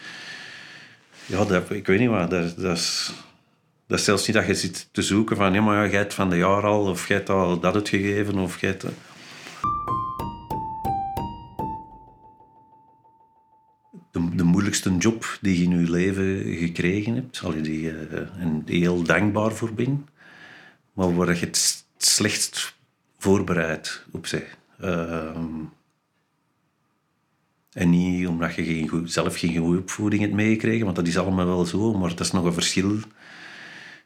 Ja, 1.27 1.45
dat, 1.45 1.71
ik 1.71 1.87
weet 1.87 2.01
niet 2.01 2.09
wat. 2.09 2.31
Dat, 2.31 2.57
dat 2.57 2.77
is... 2.77 3.13
Dat 3.87 4.01
zelfs 4.01 4.27
niet 4.27 4.37
dat 4.37 4.47
je 4.47 4.55
zit 4.55 4.89
te 4.93 5.03
zoeken 5.03 5.37
van, 5.37 5.53
ja, 5.53 5.63
maar 5.63 5.91
jij 5.91 5.99
hebt 5.99 6.15
van 6.15 6.31
de 6.31 6.37
jaar 6.37 6.63
al, 6.63 6.87
of 6.87 7.09
jij 7.09 7.17
hebt 7.17 7.31
al 7.31 7.61
dat 7.61 7.75
uitgegeven, 7.75 8.39
of 8.39 8.61
jij 8.61 8.77
moeilijkste 14.83 15.09
job 15.09 15.39
die 15.41 15.59
je 15.59 15.65
in 15.65 15.81
je 15.81 15.91
leven 15.91 16.57
gekregen 16.57 17.15
hebt, 17.15 17.41
allee, 17.45 17.61
die 17.61 17.83
je 17.83 18.27
uh, 18.39 18.49
heel 18.67 19.03
dankbaar 19.03 19.53
voor 19.53 19.75
bent, 19.75 20.09
maar 20.93 21.15
waar 21.15 21.35
je 21.35 21.47
het 21.47 21.85
slechtst 21.97 22.75
voorbereid 23.19 24.05
op 24.13 24.27
bent. 24.31 24.45
Uh, 24.81 25.37
en 27.73 27.91
niet 27.91 28.27
omdat 28.27 28.55
je 28.55 28.65
geen 28.65 29.09
zelf 29.09 29.39
geen 29.39 29.57
goede 29.57 29.79
opvoeding 29.79 30.23
hebt 30.23 30.35
meegekregen, 30.35 30.85
want 30.85 30.97
dat 30.97 31.07
is 31.07 31.19
allemaal 31.19 31.47
wel 31.47 31.65
zo, 31.65 31.93
maar 31.93 32.09
dat 32.09 32.21
is 32.21 32.33
nog 32.33 32.45
een 32.45 32.53
verschil 32.53 32.99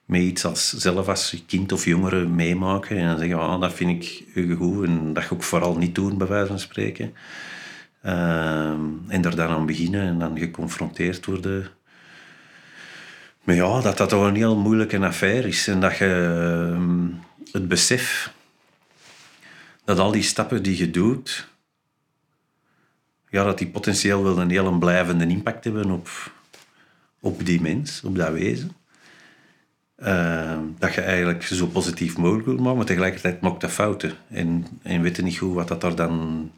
met 0.05 0.21
iets 0.21 0.45
als 0.45 0.73
zelf 0.73 1.09
als 1.09 1.43
kind 1.47 1.73
of 1.73 1.85
jongere 1.85 2.27
meemaken 2.27 2.97
en 2.97 3.07
dan 3.07 3.19
zeggen, 3.19 3.39
ah, 3.39 3.61
dat 3.61 3.73
vind 3.73 4.05
ik 4.05 4.25
goed 4.59 4.85
en 4.85 5.13
dat 5.13 5.23
je 5.23 5.33
ook 5.33 5.43
vooral 5.43 5.77
niet 5.79 5.95
doen, 5.95 6.19
bij 6.19 6.27
wijze 6.27 6.47
van 6.47 6.59
spreken. 6.59 7.15
Uh, 8.09 8.71
en 9.09 9.25
er 9.25 9.37
dan 9.37 9.49
aan 9.49 9.67
beginnen 9.67 10.07
en 10.07 10.19
dan 10.19 10.38
geconfronteerd 10.38 11.27
worden. 11.27 11.69
Maar 13.45 13.55
ja, 13.55 13.81
dat 13.81 13.97
dat 13.97 14.09
toch 14.09 14.27
een 14.27 14.35
heel 14.35 14.57
moeilijke 14.57 14.99
affaire 14.99 15.49
is 15.49 15.69
en 15.69 15.81
dat 15.81 15.97
je 15.97 16.37
ehm, 16.75 17.07
het 17.53 17.69
besef 17.69 18.33
dat 19.85 19.99
al 19.99 20.11
die 20.11 20.23
stappen 20.23 20.62
die 20.62 20.79
je 20.79 20.91
doet, 20.91 21.49
ja, 23.29 23.45
dat 23.45 23.59
die 23.59 23.69
potentieel 23.69 24.23
wel 24.23 24.38
een 24.38 24.50
heel 24.50 24.79
blijvende 24.79 25.27
impact 25.27 25.65
hebben 25.65 25.91
op, 25.91 26.09
op 27.21 27.47
die 27.47 27.61
mens, 27.61 28.03
op 28.05 28.17
dat 28.17 28.33
wezen. 28.33 28.73
Uh, 29.99 30.59
dat 30.79 30.95
je 30.95 31.00
eigenlijk 31.00 31.43
zo 31.43 31.67
positief 31.67 32.17
mogelijk 32.17 32.47
wil 32.47 32.57
maken, 32.57 32.77
maar 32.77 32.87
tegelijkertijd 32.87 33.41
maakt 33.41 33.61
dat 33.61 33.71
fouten. 33.71 34.12
En, 34.29 34.67
en 34.83 35.03
weet 35.03 35.23
niet 35.23 35.38
goed 35.38 35.55
wat 35.55 35.69
dat 35.69 35.81
daar 35.81 35.95
dan 35.95 36.50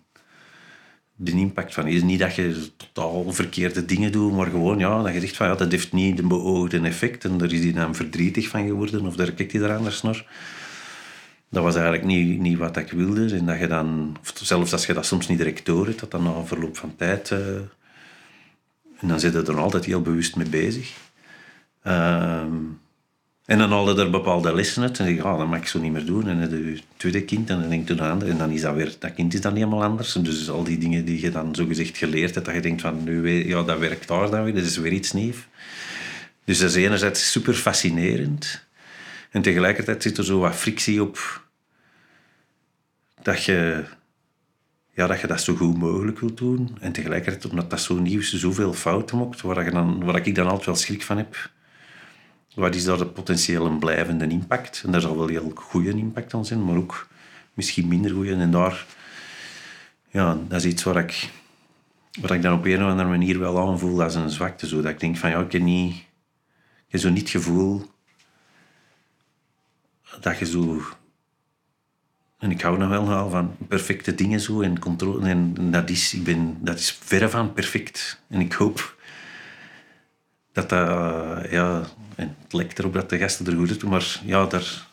de 1.23 1.31
impact 1.31 1.75
van 1.75 1.87
is. 1.87 2.03
Niet 2.03 2.19
dat 2.19 2.35
je 2.35 2.67
totaal 2.77 3.33
verkeerde 3.33 3.85
dingen 3.85 4.13
doet, 4.13 4.33
maar 4.33 4.47
gewoon 4.47 4.79
ja, 4.79 5.03
dat 5.03 5.13
je 5.13 5.21
zegt 5.21 5.37
van 5.37 5.47
ja, 5.47 5.55
dat 5.55 5.71
heeft 5.71 5.93
niet 5.93 6.17
de 6.17 6.27
beoogde 6.27 6.81
effect 6.81 7.25
en 7.25 7.39
daar 7.39 7.53
is 7.53 7.63
hij 7.63 7.73
dan 7.73 7.95
verdrietig 7.95 8.49
van 8.49 8.67
geworden 8.67 9.07
of 9.07 9.17
daar 9.17 9.33
kijkt 9.33 9.53
hij 9.53 9.63
er 9.63 9.77
anders 9.77 10.03
naar. 10.03 10.27
Dat 11.49 11.63
was 11.63 11.75
eigenlijk 11.75 12.05
niet, 12.05 12.39
niet 12.39 12.59
wat 12.59 12.77
ik 12.77 12.91
wilde. 12.91 13.35
En 13.35 13.47
dat 13.47 13.59
je 13.59 13.67
dan, 13.67 14.17
zelfs 14.35 14.73
als 14.73 14.87
je 14.87 14.93
dat 14.93 15.07
soms 15.07 15.29
niet 15.29 15.39
direct 15.39 15.67
door 15.67 15.87
hebt, 15.87 16.01
dat 16.01 16.11
dan 16.11 16.23
na 16.23 16.35
een 16.35 16.47
verloop 16.47 16.77
van 16.77 16.97
tijd... 16.97 17.31
Uh, 17.31 17.39
en 19.01 19.09
dan 19.09 19.21
zit 19.21 19.33
je 19.33 19.43
er 19.43 19.59
altijd 19.59 19.85
heel 19.85 20.03
bewust 20.03 20.37
mee 20.37 20.49
bezig. 20.49 20.93
Uh, 21.87 22.45
en 23.51 23.59
dan 23.59 23.71
haalde 23.71 24.03
er 24.03 24.11
bepaalde 24.11 24.55
lessen 24.55 24.83
uit. 24.83 24.99
En 24.99 25.07
zeg 25.07 25.15
je, 25.15 25.25
oh, 25.25 25.39
dat 25.39 25.49
mag 25.49 25.59
ik 25.59 25.67
zo 25.67 25.81
niet 25.81 25.93
meer 25.93 26.05
doen. 26.05 26.29
En 26.29 26.51
je 26.51 26.81
tweede 26.97 27.25
kind 27.25 27.51
en 27.51 27.61
dan 27.61 27.69
denk 27.69 27.89
je 27.89 28.03
aan 28.03 28.25
En 28.25 28.39
dan 28.39 28.51
is 28.51 28.61
dat 28.61 28.75
weer, 28.75 28.95
dat 28.99 29.15
kind 29.15 29.35
is 29.35 29.41
dan 29.41 29.55
helemaal 29.55 29.83
anders. 29.83 30.13
Dus 30.13 30.51
al 30.51 30.65
die 30.65 30.79
dingen 30.79 31.05
die 31.05 31.21
je 31.21 31.31
dan 31.31 31.55
zogezegd 31.55 31.97
geleerd 31.97 32.35
hebt, 32.35 32.47
dat 32.47 32.55
je 32.55 32.61
denkt 32.61 32.81
van, 32.81 33.05
nu, 33.05 33.29
ja, 33.49 33.63
dat 33.63 33.79
werkt 33.79 34.09
daar 34.09 34.31
dan 34.31 34.45
weer. 34.45 34.55
Dat 34.55 34.63
is 34.63 34.77
weer 34.77 34.93
iets 34.93 35.13
nieuws. 35.13 35.37
Dus 36.45 36.59
dat 36.59 36.69
is 36.71 36.77
enerzijds 36.77 37.31
super 37.31 37.55
fascinerend. 37.55 38.67
En 39.31 39.43
tegelijkertijd 39.43 40.03
zit 40.03 40.19
er 40.19 40.25
zo 40.25 40.39
wat 40.39 40.55
frictie 40.55 41.03
op. 41.03 41.45
Dat 43.23 43.45
je, 43.45 43.85
ja, 44.95 45.07
dat 45.07 45.21
je 45.21 45.27
dat 45.27 45.41
zo 45.41 45.55
goed 45.55 45.79
mogelijk 45.79 46.19
wilt 46.19 46.39
doen. 46.39 46.77
En 46.81 46.93
tegelijkertijd, 46.93 47.51
omdat 47.51 47.71
dat 47.71 47.81
zo 47.81 47.99
nieuw 47.99 48.19
is, 48.19 48.33
zoveel 48.33 48.73
fouten 48.73 49.19
maakt, 49.19 49.41
waar, 49.41 49.65
je 49.65 49.71
dan, 49.71 50.05
waar 50.05 50.27
ik 50.27 50.35
dan 50.35 50.47
altijd 50.47 50.67
wel 50.67 50.75
schrik 50.75 51.03
van 51.03 51.17
heb 51.17 51.51
wat 52.55 52.75
is 52.75 52.85
daar 52.85 52.99
de 52.99 53.07
potentieel 53.07 53.67
een 53.67 53.79
blijvende 53.79 54.29
impact? 54.29 54.83
En 54.85 54.93
daar 54.93 55.01
zal 55.01 55.17
wel 55.17 55.27
heel 55.27 55.53
goede 55.55 55.91
impact 55.91 56.35
aan 56.35 56.45
zijn, 56.45 56.65
maar 56.65 56.77
ook 56.77 57.09
misschien 57.55 57.89
minder 57.89 58.11
goede. 58.11 58.35
En 58.35 58.51
daar, 58.51 58.87
ja, 60.09 60.39
dat 60.49 60.65
is 60.65 60.71
iets 60.71 60.83
waar 60.83 60.97
ik, 60.97 61.31
waar 62.21 62.37
ik 62.37 62.43
dan 62.43 62.59
op 62.59 62.65
een 62.65 62.83
of 62.83 62.91
andere 62.91 63.09
manier 63.09 63.39
wel 63.39 63.69
aanvoel 63.69 64.03
als 64.03 64.15
een 64.15 64.31
zwakte. 64.31 64.67
Zo. 64.67 64.83
Dat 64.83 64.91
ik 64.91 65.01
denk 65.01 65.17
van, 65.17 65.31
ja, 65.31 65.41
ik 65.41 65.53
heb, 65.53 65.63
niet, 65.63 66.05
ik 66.89 67.01
zo 67.01 67.09
niet 67.09 67.21
het 67.21 67.31
gevoel 67.31 67.83
dat 70.21 70.39
je 70.39 70.47
zo... 70.47 70.83
En 72.39 72.51
ik 72.51 72.61
hou 72.61 72.79
nog 72.79 72.89
wel 72.89 73.31
van 73.31 73.57
perfecte 73.69 74.15
dingen 74.15 74.41
zo 74.41 74.61
en 74.61 74.79
controle. 74.79 75.29
En 75.29 75.71
dat 75.71 75.91
is, 75.91 76.15
ik 76.15 76.25
ben, 76.25 76.59
dat 76.61 76.79
is 76.79 76.93
verre 76.93 77.29
van 77.29 77.53
perfect. 77.53 78.23
En 78.29 78.41
ik 78.41 78.53
hoop 78.53 78.97
dat 80.53 80.69
dat, 80.69 81.51
ja, 81.51 81.83
en 82.15 82.37
het 82.43 82.53
lijkt 82.53 82.79
erop 82.79 82.93
dat 82.93 83.11
de 83.11 83.19
gasten 83.19 83.47
er 83.47 83.57
goed 83.57 83.81
doen, 83.81 83.91
maar 83.91 84.21
ja, 84.25 84.47
daar, 84.47 84.87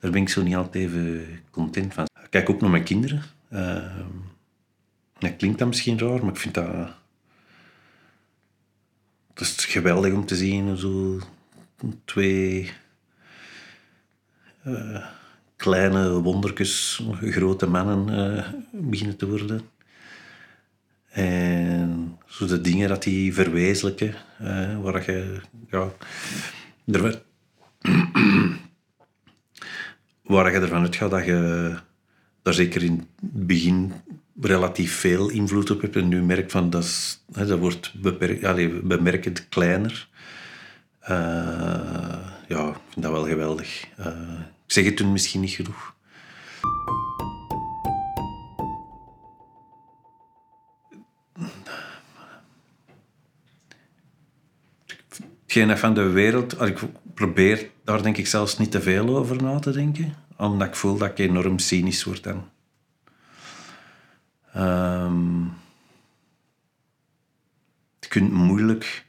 daar 0.00 0.10
ben 0.10 0.22
ik 0.22 0.28
zo 0.28 0.42
niet 0.42 0.56
altijd 0.56 0.84
even 0.84 1.26
content 1.50 1.94
van. 1.94 2.04
Ik 2.22 2.30
kijk 2.30 2.50
ook 2.50 2.60
naar 2.60 2.70
mijn 2.70 2.84
kinderen. 2.84 3.22
Uh, 3.52 3.96
dat 5.18 5.36
klinkt 5.36 5.58
dan 5.58 5.68
misschien 5.68 5.98
raar, 5.98 6.20
maar 6.20 6.32
ik 6.32 6.40
vind 6.40 6.54
dat... 6.54 6.88
Het 9.34 9.40
is 9.40 9.64
geweldig 9.64 10.12
om 10.12 10.26
te 10.26 10.36
zien, 10.36 10.76
zo 10.76 11.18
twee 12.04 12.72
uh, 14.66 15.06
kleine 15.56 16.10
wondertjes, 16.10 17.02
grote 17.20 17.66
mannen 17.66 18.04
beginnen 18.72 19.16
te 19.16 19.28
worden. 19.28 19.60
En 21.18 22.18
zo 22.26 22.46
de 22.46 22.60
dingen 22.60 22.88
dat 22.88 23.02
die 23.02 23.34
verwezenlijken, 23.34 24.14
uh, 24.42 24.80
waar 24.80 25.10
je 25.10 25.40
ja, 25.70 25.92
er, 26.84 27.22
waar 30.22 30.52
je 30.52 30.58
ervan 30.58 30.82
uitgaat 30.82 31.10
dat 31.10 31.24
je 31.24 31.74
daar 32.42 32.54
zeker 32.54 32.82
in 32.82 33.08
het 33.20 33.46
begin 33.46 33.92
relatief 34.40 34.94
veel 34.94 35.28
invloed 35.28 35.70
op 35.70 35.80
hebt 35.80 35.96
en 35.96 36.08
nu 36.08 36.22
merkt 36.22 36.50
van 36.50 36.70
dat, 36.70 36.84
is, 36.84 37.24
dat 37.26 37.58
wordt 37.58 38.00
beperkt, 38.00 38.44
allez, 38.44 38.80
bemerkend 38.82 39.48
kleiner. 39.48 40.08
Uh, 41.02 41.08
ja, 42.48 42.68
ik 42.68 42.76
vind 42.90 43.04
dat 43.04 43.12
wel 43.12 43.26
geweldig. 43.26 43.84
Uh, 44.00 44.06
ik 44.66 44.72
zeg 44.72 44.84
het 44.84 44.96
toen 44.96 45.12
misschien 45.12 45.40
niet 45.40 45.50
genoeg. 45.50 45.96
Hetgeen 55.48 55.78
van 55.78 55.94
de 55.94 56.08
wereld, 56.08 56.60
ik 56.60 56.78
probeer 57.14 57.70
daar 57.84 58.02
denk 58.02 58.16
ik 58.16 58.26
zelfs 58.26 58.58
niet 58.58 58.70
te 58.70 58.80
veel 58.80 59.16
over 59.16 59.42
na 59.42 59.58
te 59.58 59.70
denken, 59.70 60.14
omdat 60.36 60.68
ik 60.68 60.74
voel 60.74 60.98
dat 60.98 61.08
ik 61.08 61.18
enorm 61.18 61.58
cynisch 61.58 62.04
word 62.04 62.22
dan. 62.22 62.48
Je 68.00 68.08
kunt 68.08 68.32
moeilijk, 68.32 69.06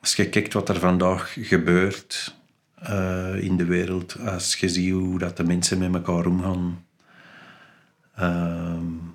als 0.00 0.16
je 0.16 0.28
kijkt 0.28 0.52
wat 0.52 0.68
er 0.68 0.78
vandaag 0.78 1.36
gebeurt 1.40 2.36
uh, 2.82 3.42
in 3.42 3.56
de 3.56 3.64
wereld, 3.64 4.18
als 4.18 4.56
je 4.56 4.68
ziet 4.68 4.92
hoe 4.92 5.18
dat 5.18 5.36
de 5.36 5.44
mensen 5.44 5.78
met 5.78 5.94
elkaar 5.94 6.26
omgaan, 6.26 6.86
um, 8.20 9.09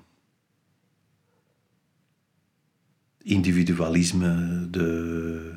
individualisme, 3.26 4.66
de, 4.70 5.52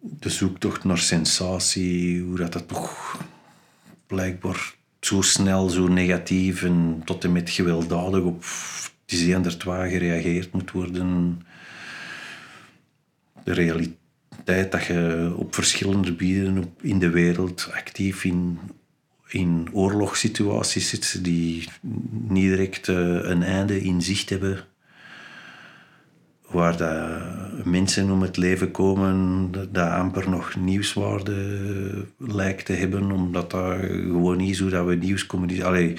de 0.00 0.28
zoektocht 0.28 0.84
naar 0.84 0.98
sensatie, 0.98 2.22
hoe 2.22 2.36
dat, 2.36 2.52
dat 2.52 2.68
toch 2.68 3.18
blijkbaar 4.06 4.74
zo 5.00 5.22
snel, 5.22 5.68
zo 5.68 5.88
negatief 5.88 6.62
en 6.62 7.02
tot 7.04 7.24
en 7.24 7.32
met 7.32 7.50
gewelddadig 7.50 8.22
op 8.22 8.44
het 9.06 9.18
is 9.18 9.56
gereageerd 9.90 10.52
moet 10.52 10.70
worden. 10.70 11.40
De 13.44 13.52
realiteit 13.52 14.72
dat 14.72 14.84
je 14.84 15.32
op 15.36 15.54
verschillende 15.54 16.08
gebieden 16.08 16.74
in 16.80 16.98
de 16.98 17.10
wereld 17.10 17.68
actief 17.72 18.24
in, 18.24 18.58
in 19.28 19.68
oorlogssituaties 19.72 20.88
zit 20.88 21.24
die 21.24 21.68
niet 22.10 22.48
direct 22.48 22.88
eh, 22.88 22.96
een 23.22 23.42
einde 23.42 23.80
in 23.82 24.02
zicht 24.02 24.28
hebben 24.28 24.64
waar 26.50 26.76
dat 26.76 27.64
mensen 27.64 28.10
om 28.10 28.22
het 28.22 28.36
leven 28.36 28.70
komen 28.70 29.48
dat 29.52 29.76
amper 29.76 30.28
nog 30.28 30.56
nieuwswaarde 30.56 32.06
lijkt 32.16 32.64
te 32.66 32.72
hebben, 32.72 33.12
omdat 33.12 33.50
dat 33.50 33.76
gewoon 33.80 34.36
niet 34.36 34.50
is 34.50 34.60
hoe 34.60 34.70
dat 34.70 34.86
we 34.86 34.94
nieuws 34.94 35.26
communiceren. 35.26 35.96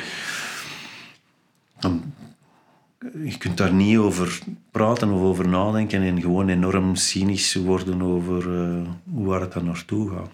je 3.23 3.37
kunt 3.37 3.57
daar 3.57 3.73
niet 3.73 3.97
over 3.97 4.39
praten 4.71 5.11
of 5.11 5.21
over 5.21 5.47
nadenken 5.47 6.01
en 6.01 6.21
gewoon 6.21 6.49
enorm 6.49 6.95
cynisch 6.95 7.55
worden 7.55 8.01
over 8.01 8.47
uh, 8.47 8.87
waar 9.03 9.41
het 9.41 9.53
dan 9.53 9.65
naartoe 9.65 10.09
gaat. 10.09 10.31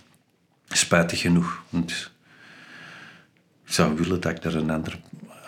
Spijtig 0.67 1.19
genoeg. 1.19 1.63
Want 1.69 2.11
ik 3.65 3.73
zou 3.73 3.95
willen 3.95 4.21
dat 4.21 4.31
ik 4.31 4.41
daar 4.41 4.53
een 4.53 4.69
ander, 4.69 4.99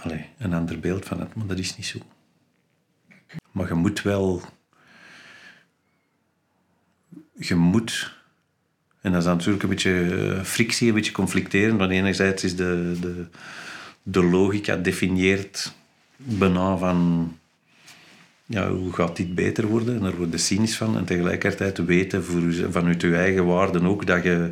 allez, 0.03 0.21
een 0.37 0.53
ander 0.53 0.79
beeld 0.79 1.05
van 1.05 1.19
heb, 1.19 1.35
maar 1.35 1.47
dat 1.47 1.57
is 1.57 1.77
niet 1.77 1.85
zo. 1.85 1.99
Maar 3.51 3.67
je 3.67 3.73
moet 3.73 4.01
wel 4.01 4.41
je 7.39 7.55
moet. 7.55 8.17
En 9.01 9.11
dat 9.11 9.21
is 9.21 9.27
natuurlijk 9.27 9.63
een 9.63 9.69
beetje 9.69 10.33
eh, 10.35 10.43
frictie, 10.43 10.87
een 10.87 10.93
beetje 10.93 11.11
conflicterend. 11.11 11.79
Want 11.79 11.91
enerzijds 11.91 12.43
is 12.43 12.55
de, 12.55 12.97
de, 13.01 13.25
de 14.03 14.23
logica 14.23 14.75
definieert 14.75 15.73
bijna 16.15 16.77
van 16.77 17.31
ja, 18.45 18.69
hoe 18.69 18.93
gaat 18.93 19.15
dit 19.15 19.35
beter 19.35 19.67
worden? 19.67 19.95
En 19.95 20.01
daar 20.01 20.15
word 20.15 20.31
je 20.31 20.37
cynisch 20.37 20.77
van. 20.77 20.97
En 20.97 21.05
tegelijkertijd 21.05 21.77
weten 21.77 22.23
vanuit 22.71 23.01
je 23.01 23.15
eigen 23.15 23.45
waarden 23.45 23.85
ook 23.85 24.05
dat 24.05 24.23
je, 24.23 24.51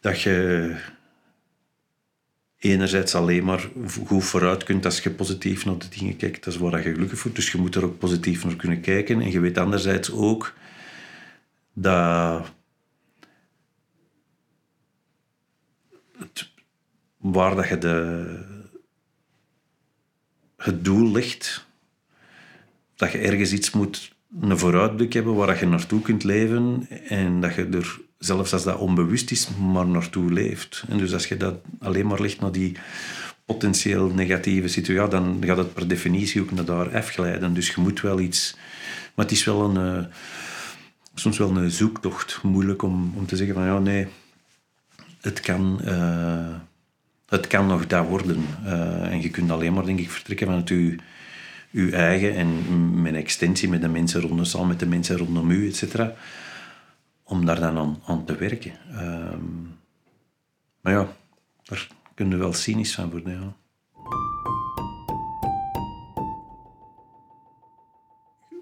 dat 0.00 0.20
je 0.20 0.76
enerzijds 2.62 3.14
alleen 3.14 3.44
maar 3.44 3.68
goed 4.06 4.24
vooruit 4.24 4.64
kunt 4.64 4.84
als 4.84 5.00
je 5.00 5.10
positief 5.10 5.64
naar 5.64 5.78
de 5.78 5.88
dingen 5.98 6.16
kijkt. 6.16 6.44
Dat 6.44 6.54
is 6.54 6.60
waar 6.60 6.76
je 6.76 6.92
gelukkig 6.92 7.18
voelt. 7.18 7.36
Dus 7.36 7.52
je 7.52 7.58
moet 7.58 7.74
er 7.74 7.84
ook 7.84 7.98
positief 7.98 8.44
naar 8.44 8.56
kunnen 8.56 8.80
kijken. 8.80 9.20
En 9.20 9.30
je 9.30 9.40
weet 9.40 9.58
anderzijds 9.58 10.12
ook 10.12 10.52
dat 11.72 12.52
waar 17.16 17.54
dat 17.56 17.68
je 17.68 17.78
de, 17.78 18.26
het 20.56 20.84
doel 20.84 21.12
ligt, 21.12 21.66
dat 22.96 23.12
je 23.12 23.18
ergens 23.18 23.52
iets 23.52 23.70
moet, 23.70 24.14
een 24.40 24.58
vooruitblik 24.58 25.12
hebben 25.12 25.34
waar 25.34 25.58
je 25.58 25.66
naartoe 25.66 26.00
kunt 26.00 26.24
leven 26.24 26.86
en 27.08 27.40
dat 27.40 27.54
je 27.54 27.66
er 27.66 28.00
zelfs 28.24 28.52
als 28.52 28.64
dat 28.64 28.78
onbewust 28.78 29.30
is, 29.30 29.48
maar 29.72 29.86
naartoe 29.86 30.32
leeft. 30.32 30.84
En 30.88 30.98
dus 30.98 31.12
als 31.12 31.26
je 31.26 31.36
dat 31.36 31.54
alleen 31.80 32.06
maar 32.06 32.20
ligt 32.20 32.40
naar 32.40 32.52
die 32.52 32.76
potentieel 33.44 34.08
negatieve 34.08 34.68
situatie, 34.68 35.10
dan 35.10 35.42
gaat 35.44 35.56
het 35.56 35.74
per 35.74 35.88
definitie 35.88 36.40
ook 36.40 36.50
naar 36.50 36.64
daar 36.64 36.96
afglijden. 36.96 37.54
Dus 37.54 37.68
je 37.68 37.80
moet 37.80 38.00
wel 38.00 38.20
iets... 38.20 38.56
Maar 39.14 39.24
het 39.24 39.34
is 39.34 39.44
wel 39.44 39.64
een... 39.64 39.96
Uh, 39.96 40.04
soms 41.14 41.38
wel 41.38 41.56
een 41.56 41.70
zoektocht. 41.70 42.42
Moeilijk 42.42 42.82
om, 42.82 43.12
om 43.16 43.26
te 43.26 43.36
zeggen 43.36 43.54
van 43.54 43.64
ja, 43.64 43.78
nee, 43.78 44.06
het 45.20 45.40
kan... 45.40 45.80
Uh, 45.84 46.54
het 47.28 47.46
kan 47.46 47.66
nog 47.66 47.86
dat 47.86 48.06
worden. 48.06 48.44
Uh, 48.64 49.12
en 49.12 49.22
je 49.22 49.30
kunt 49.30 49.50
alleen 49.50 49.72
maar, 49.72 49.84
denk 49.84 49.98
ik, 49.98 50.10
vertrekken 50.10 50.46
vanuit 50.46 50.68
je, 50.68 50.96
je 51.70 51.90
eigen 51.90 52.34
en 52.34 53.02
mijn 53.02 53.14
extensie 53.14 53.68
met 53.68 53.80
de 53.80 53.88
mensen 53.88 54.20
rondom, 54.20 54.66
met 54.66 54.80
de 54.80 54.86
mensen 54.86 55.16
rondom 55.16 55.50
u, 55.50 55.68
et 55.68 55.76
cetera 55.76 56.14
om 57.22 57.46
daar 57.46 57.60
dan 57.60 57.78
aan, 57.78 58.02
aan 58.06 58.24
te 58.24 58.36
werken. 58.36 58.72
Ehm, 58.90 59.62
maar 60.80 60.92
ja, 60.92 61.06
daar 61.62 61.88
kunnen 62.14 62.38
we 62.38 62.44
wel 62.44 62.52
cynisch 62.52 62.94
van 62.94 63.10
worden. 63.10 63.40
Ja. 63.40 63.54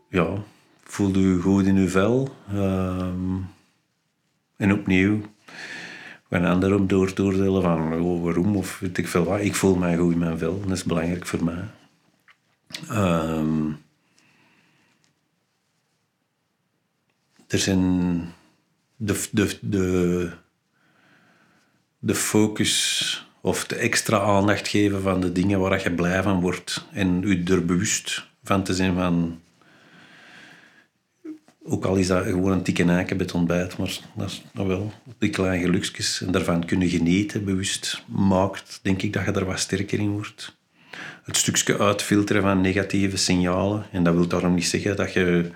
ja, 0.09 0.42
voelde 0.83 1.20
u 1.20 1.40
goed 1.40 1.64
in 1.66 1.77
uw 1.77 1.88
vel. 1.88 2.35
Ehm, 2.49 3.37
en 4.57 4.73
opnieuw, 4.73 5.20
een 6.29 6.44
ander 6.44 6.75
om 6.75 6.87
door 6.87 7.12
te 7.12 7.23
oordelen 7.23 7.62
van 7.62 8.01
oh, 8.01 8.25
waarom 8.25 8.57
of 8.57 8.79
weet 8.79 8.99
ik 8.99 9.09
veel 9.09 9.25
wat. 9.25 9.40
Ik 9.40 9.55
voel 9.55 9.77
mij 9.77 9.96
goed 9.96 10.12
in 10.12 10.18
mijn 10.18 10.38
vel, 10.38 10.61
dat 10.61 10.70
is 10.70 10.85
belangrijk 10.85 11.27
voor 11.27 11.44
mij. 11.44 11.64
Um, 12.90 13.79
er 17.46 17.59
zijn 17.59 18.33
de, 19.03 19.25
de, 19.31 19.59
de, 19.61 20.31
de 21.99 22.15
focus 22.15 23.27
of 23.41 23.67
de 23.67 23.75
extra 23.75 24.21
aandacht 24.21 24.69
geven 24.69 25.03
van 25.03 25.21
de 25.21 25.33
dingen 25.33 25.61
waar 25.61 25.83
je 25.83 25.95
blij 25.95 26.23
van 26.23 26.41
wordt. 26.41 26.87
En 26.93 27.23
u 27.23 27.43
er 27.45 27.65
bewust 27.65 28.27
van 28.45 28.63
te 28.63 28.75
zijn 28.75 28.95
van... 28.95 29.41
Ook 31.63 31.85
al 31.85 31.97
is 31.97 32.07
dat 32.07 32.25
gewoon 32.25 32.53
een 32.53 32.63
tikke 32.63 32.85
eiken 32.85 33.17
bij 33.17 33.27
het 33.27 33.35
ontbijt, 33.35 33.77
maar 33.77 33.99
dat 34.17 34.31
is 34.31 34.45
nog 34.53 34.67
wel 34.67 34.93
die 35.19 35.31
kleine 35.31 35.65
geluksjes. 35.65 36.23
En 36.23 36.33
daarvan 36.33 36.65
kunnen 36.65 36.89
genieten, 36.89 37.45
bewust 37.45 38.03
maakt, 38.07 38.81
denk 38.83 39.03
ik 39.03 39.13
dat 39.13 39.25
je 39.25 39.33
er 39.33 39.45
wat 39.45 39.59
sterker 39.59 39.99
in 39.99 40.11
wordt. 40.11 40.57
Het 41.25 41.37
stukje 41.37 41.79
uitfilteren 41.79 42.43
van 42.43 42.61
negatieve 42.61 43.17
signalen. 43.17 43.87
En 43.93 44.03
dat 44.03 44.15
wil 44.15 44.27
daarom 44.27 44.55
niet 44.55 44.67
zeggen 44.67 44.97
dat 44.97 45.13
je 45.13 45.51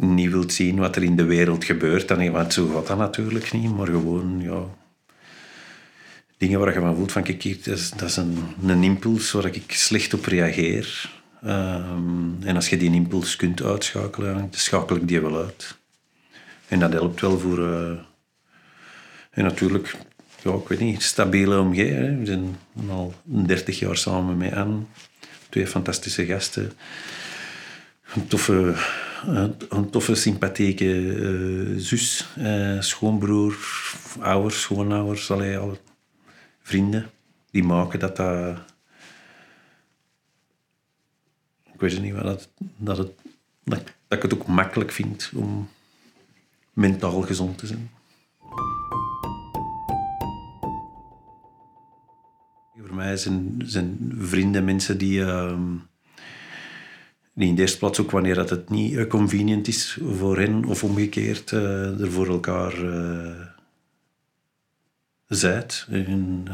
niet 0.00 0.30
wilt 0.30 0.52
zien 0.52 0.78
wat 0.78 0.96
er 0.96 1.02
in 1.02 1.16
de 1.16 1.24
wereld 1.24 1.64
gebeurt, 1.64 2.08
dan, 2.08 2.52
zo 2.52 2.68
gaat 2.68 2.86
dat 2.86 2.98
natuurlijk 2.98 3.52
niet, 3.52 3.76
maar 3.76 3.86
gewoon, 3.86 4.40
ja, 4.40 4.64
dingen 6.36 6.58
waar 6.58 6.74
je 6.74 6.80
van 6.80 6.96
voelt 6.96 7.12
van, 7.12 7.22
kijk, 7.22 7.64
dat 7.64 7.74
is, 7.74 7.90
dat 7.90 8.08
is 8.08 8.16
een, 8.16 8.38
een 8.66 8.82
impuls 8.82 9.32
waar 9.32 9.46
ik 9.46 9.72
slecht 9.72 10.14
op 10.14 10.24
reageer. 10.24 11.10
Um, 11.44 12.36
en 12.40 12.56
als 12.56 12.68
je 12.68 12.76
die 12.76 12.92
impuls 12.92 13.36
kunt 13.36 13.62
uitschakelen, 13.62 14.34
dan 14.34 14.48
schakel 14.50 14.96
ik 14.96 15.08
die 15.08 15.20
wel 15.20 15.36
uit. 15.36 15.76
En 16.68 16.78
dat 16.78 16.92
helpt 16.92 17.20
wel 17.20 17.38
voor... 17.38 17.58
Uh, 17.58 17.98
en 19.30 19.44
natuurlijk, 19.44 19.96
ja, 20.42 20.52
ik 20.52 20.68
weet 20.68 20.80
niet, 20.80 21.02
stabiele 21.02 21.58
omgeving. 21.58 22.18
We 22.18 22.26
zijn 22.26 22.56
al 22.90 23.14
30 23.22 23.78
jaar 23.78 23.96
samen 23.96 24.36
met 24.36 24.52
Anne. 24.52 24.80
Twee 25.48 25.66
fantastische 25.66 26.26
gasten. 26.26 26.72
Een 28.14 28.26
toffe 28.26 28.74
een 29.68 29.90
toffe, 29.90 30.14
sympathieke 30.14 30.84
uh, 30.84 31.78
zus, 31.78 32.28
uh, 32.38 32.80
schoonbroer, 32.80 33.56
ouders, 34.20 34.60
schoonouders, 34.60 35.30
allee, 35.30 35.58
alle 35.58 35.78
vrienden. 36.62 37.10
Die 37.50 37.64
maken 37.64 37.98
dat 37.98 38.16
dat... 38.16 38.58
Ik 41.72 41.80
weet 41.80 42.00
niet, 42.00 42.14
wat 42.14 42.48
dat, 42.76 42.98
het, 42.98 43.12
dat, 43.64 43.82
ik 44.08 44.22
het 44.22 44.34
ook 44.34 44.46
makkelijk 44.46 44.90
vind 44.90 45.30
om 45.34 45.68
mentaal 46.72 47.20
gezond 47.20 47.58
te 47.58 47.66
zijn. 47.66 47.90
Voor 52.76 52.94
mij 52.94 53.16
zijn, 53.16 53.62
zijn 53.64 54.14
vrienden 54.18 54.64
mensen 54.64 54.98
die... 54.98 55.18
Uh, 55.18 55.58
in 57.36 57.54
de 57.54 57.60
eerste 57.60 57.78
plaats 57.78 58.00
ook 58.00 58.10
wanneer 58.10 58.34
dat 58.34 58.50
het 58.50 58.70
niet 58.70 58.92
uh, 58.92 59.06
convenient 59.06 59.68
is 59.68 59.98
voor 60.02 60.38
hen 60.38 60.64
of 60.64 60.84
omgekeerd, 60.84 61.50
uh, 61.50 62.00
er 62.00 62.12
voor 62.12 62.26
elkaar 62.26 62.84
uh, 62.84 63.40
zijt. 65.26 65.86
En, 65.90 66.44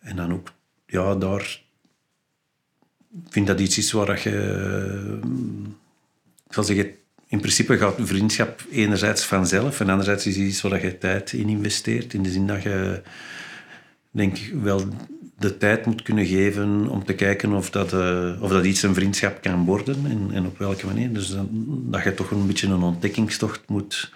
en 0.00 0.16
dan 0.16 0.32
ook, 0.32 0.52
ja, 0.86 1.14
daar 1.14 1.62
vind 3.28 3.46
dat 3.46 3.60
iets 3.60 3.78
is 3.78 3.92
waar 3.92 4.20
je, 4.22 5.20
ik 6.46 6.52
zal 6.52 6.64
zeggen, 6.64 6.94
in 7.26 7.40
principe 7.40 7.78
gaat 7.78 7.96
vriendschap 7.98 8.64
enerzijds 8.70 9.24
vanzelf 9.24 9.80
en 9.80 9.88
anderzijds 9.88 10.26
is 10.26 10.36
iets 10.36 10.60
waar 10.60 10.84
je 10.84 10.98
tijd 10.98 11.32
in 11.32 11.48
investeert. 11.48 12.14
In 12.14 12.22
de 12.22 12.30
zin 12.30 12.46
dat 12.46 12.62
je, 12.62 13.02
denk 14.10 14.38
wel 14.62 14.84
de 15.38 15.56
tijd 15.56 15.86
moet 15.86 16.02
kunnen 16.02 16.26
geven 16.26 16.88
om 16.88 17.04
te 17.04 17.14
kijken 17.14 17.52
of 17.52 17.70
dat, 17.70 17.92
uh, 17.92 18.42
of 18.42 18.50
dat 18.50 18.64
iets 18.64 18.82
een 18.82 18.94
vriendschap 18.94 19.42
kan 19.42 19.64
worden 19.64 20.06
en, 20.06 20.28
en 20.32 20.46
op 20.46 20.58
welke 20.58 20.86
manier. 20.86 21.12
Dus 21.12 21.36
dat 21.50 22.02
je 22.04 22.14
toch 22.14 22.30
een 22.30 22.46
beetje 22.46 22.66
een 22.66 22.82
ontdekkingstocht 22.82 23.62
moet 23.66 24.12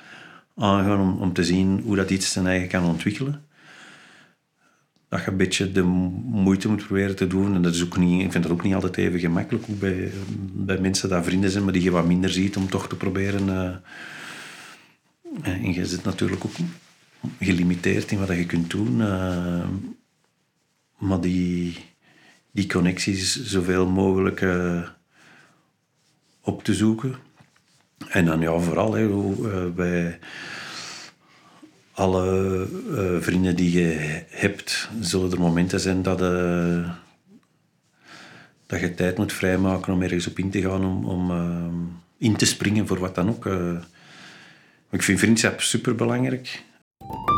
aangaan 0.56 1.00
om, 1.00 1.20
om 1.20 1.32
te 1.32 1.44
zien 1.44 1.80
hoe 1.84 1.96
dat 1.96 2.10
iets 2.10 2.32
zijn 2.32 2.46
eigen 2.46 2.68
kan 2.68 2.84
ontwikkelen. 2.84 3.44
Dat 5.08 5.24
je 5.24 5.30
een 5.30 5.36
beetje 5.36 5.72
de 5.72 5.82
moeite 5.82 6.68
moet 6.68 6.86
proberen 6.86 7.16
te 7.16 7.26
doen. 7.26 7.54
En 7.54 7.62
dat 7.62 7.74
is 7.74 7.84
ook 7.84 7.96
niet, 7.96 8.22
ik 8.22 8.32
vind 8.32 8.42
dat 8.42 8.52
ook 8.52 8.62
niet 8.62 8.74
altijd 8.74 8.96
even 8.96 9.20
gemakkelijk. 9.20 9.64
Ook 9.70 9.78
bij, 9.78 10.12
bij 10.52 10.78
mensen 10.78 11.08
die 11.08 11.22
vrienden 11.22 11.50
zijn, 11.50 11.64
maar 11.64 11.72
die 11.72 11.82
je 11.82 11.90
wat 11.90 12.06
minder 12.06 12.30
ziet 12.30 12.56
om 12.56 12.68
toch 12.68 12.88
te 12.88 12.96
proberen. 12.96 13.48
Uh, 13.48 13.76
en 15.42 15.72
je 15.72 15.86
zit 15.86 16.04
natuurlijk 16.04 16.44
ook 16.44 16.56
gelimiteerd 17.40 18.10
in 18.10 18.18
wat 18.18 18.28
je 18.28 18.46
kunt 18.46 18.70
doen. 18.70 19.00
Uh, 19.00 19.68
maar 20.98 21.20
die, 21.20 21.76
die 22.50 22.66
connecties 22.66 23.44
zoveel 23.44 23.86
mogelijk 23.86 24.40
uh, 24.40 24.88
op 26.40 26.64
te 26.64 26.74
zoeken. 26.74 27.14
En 28.08 28.24
dan 28.24 28.40
ja, 28.40 28.58
vooral 28.58 28.98
uh, 28.98 29.66
bij 29.74 30.18
alle 31.92 32.68
vrienden 33.20 33.56
die 33.56 33.72
je 33.72 34.22
hebt, 34.28 34.88
zullen 35.00 35.32
er 35.32 35.40
momenten 35.40 35.80
zijn 35.80 36.02
dat, 36.02 36.18
dat 38.66 38.80
je 38.80 38.94
tijd 38.94 39.16
moet 39.16 39.32
vrijmaken 39.32 39.92
om 39.92 40.02
ergens 40.02 40.26
op 40.26 40.38
in 40.38 40.50
te 40.50 40.60
gaan, 40.62 40.84
om, 40.84 41.04
om 41.04 41.30
in 42.18 42.36
te 42.36 42.46
springen 42.46 42.86
voor 42.86 42.98
wat 42.98 43.14
dan 43.14 43.28
ook. 43.28 43.46
eh. 43.46 43.76
ik 44.90 45.02
vind 45.02 45.18
vriendschap 45.18 45.60
superbelangrijk. 45.60 46.62
you 47.10 47.31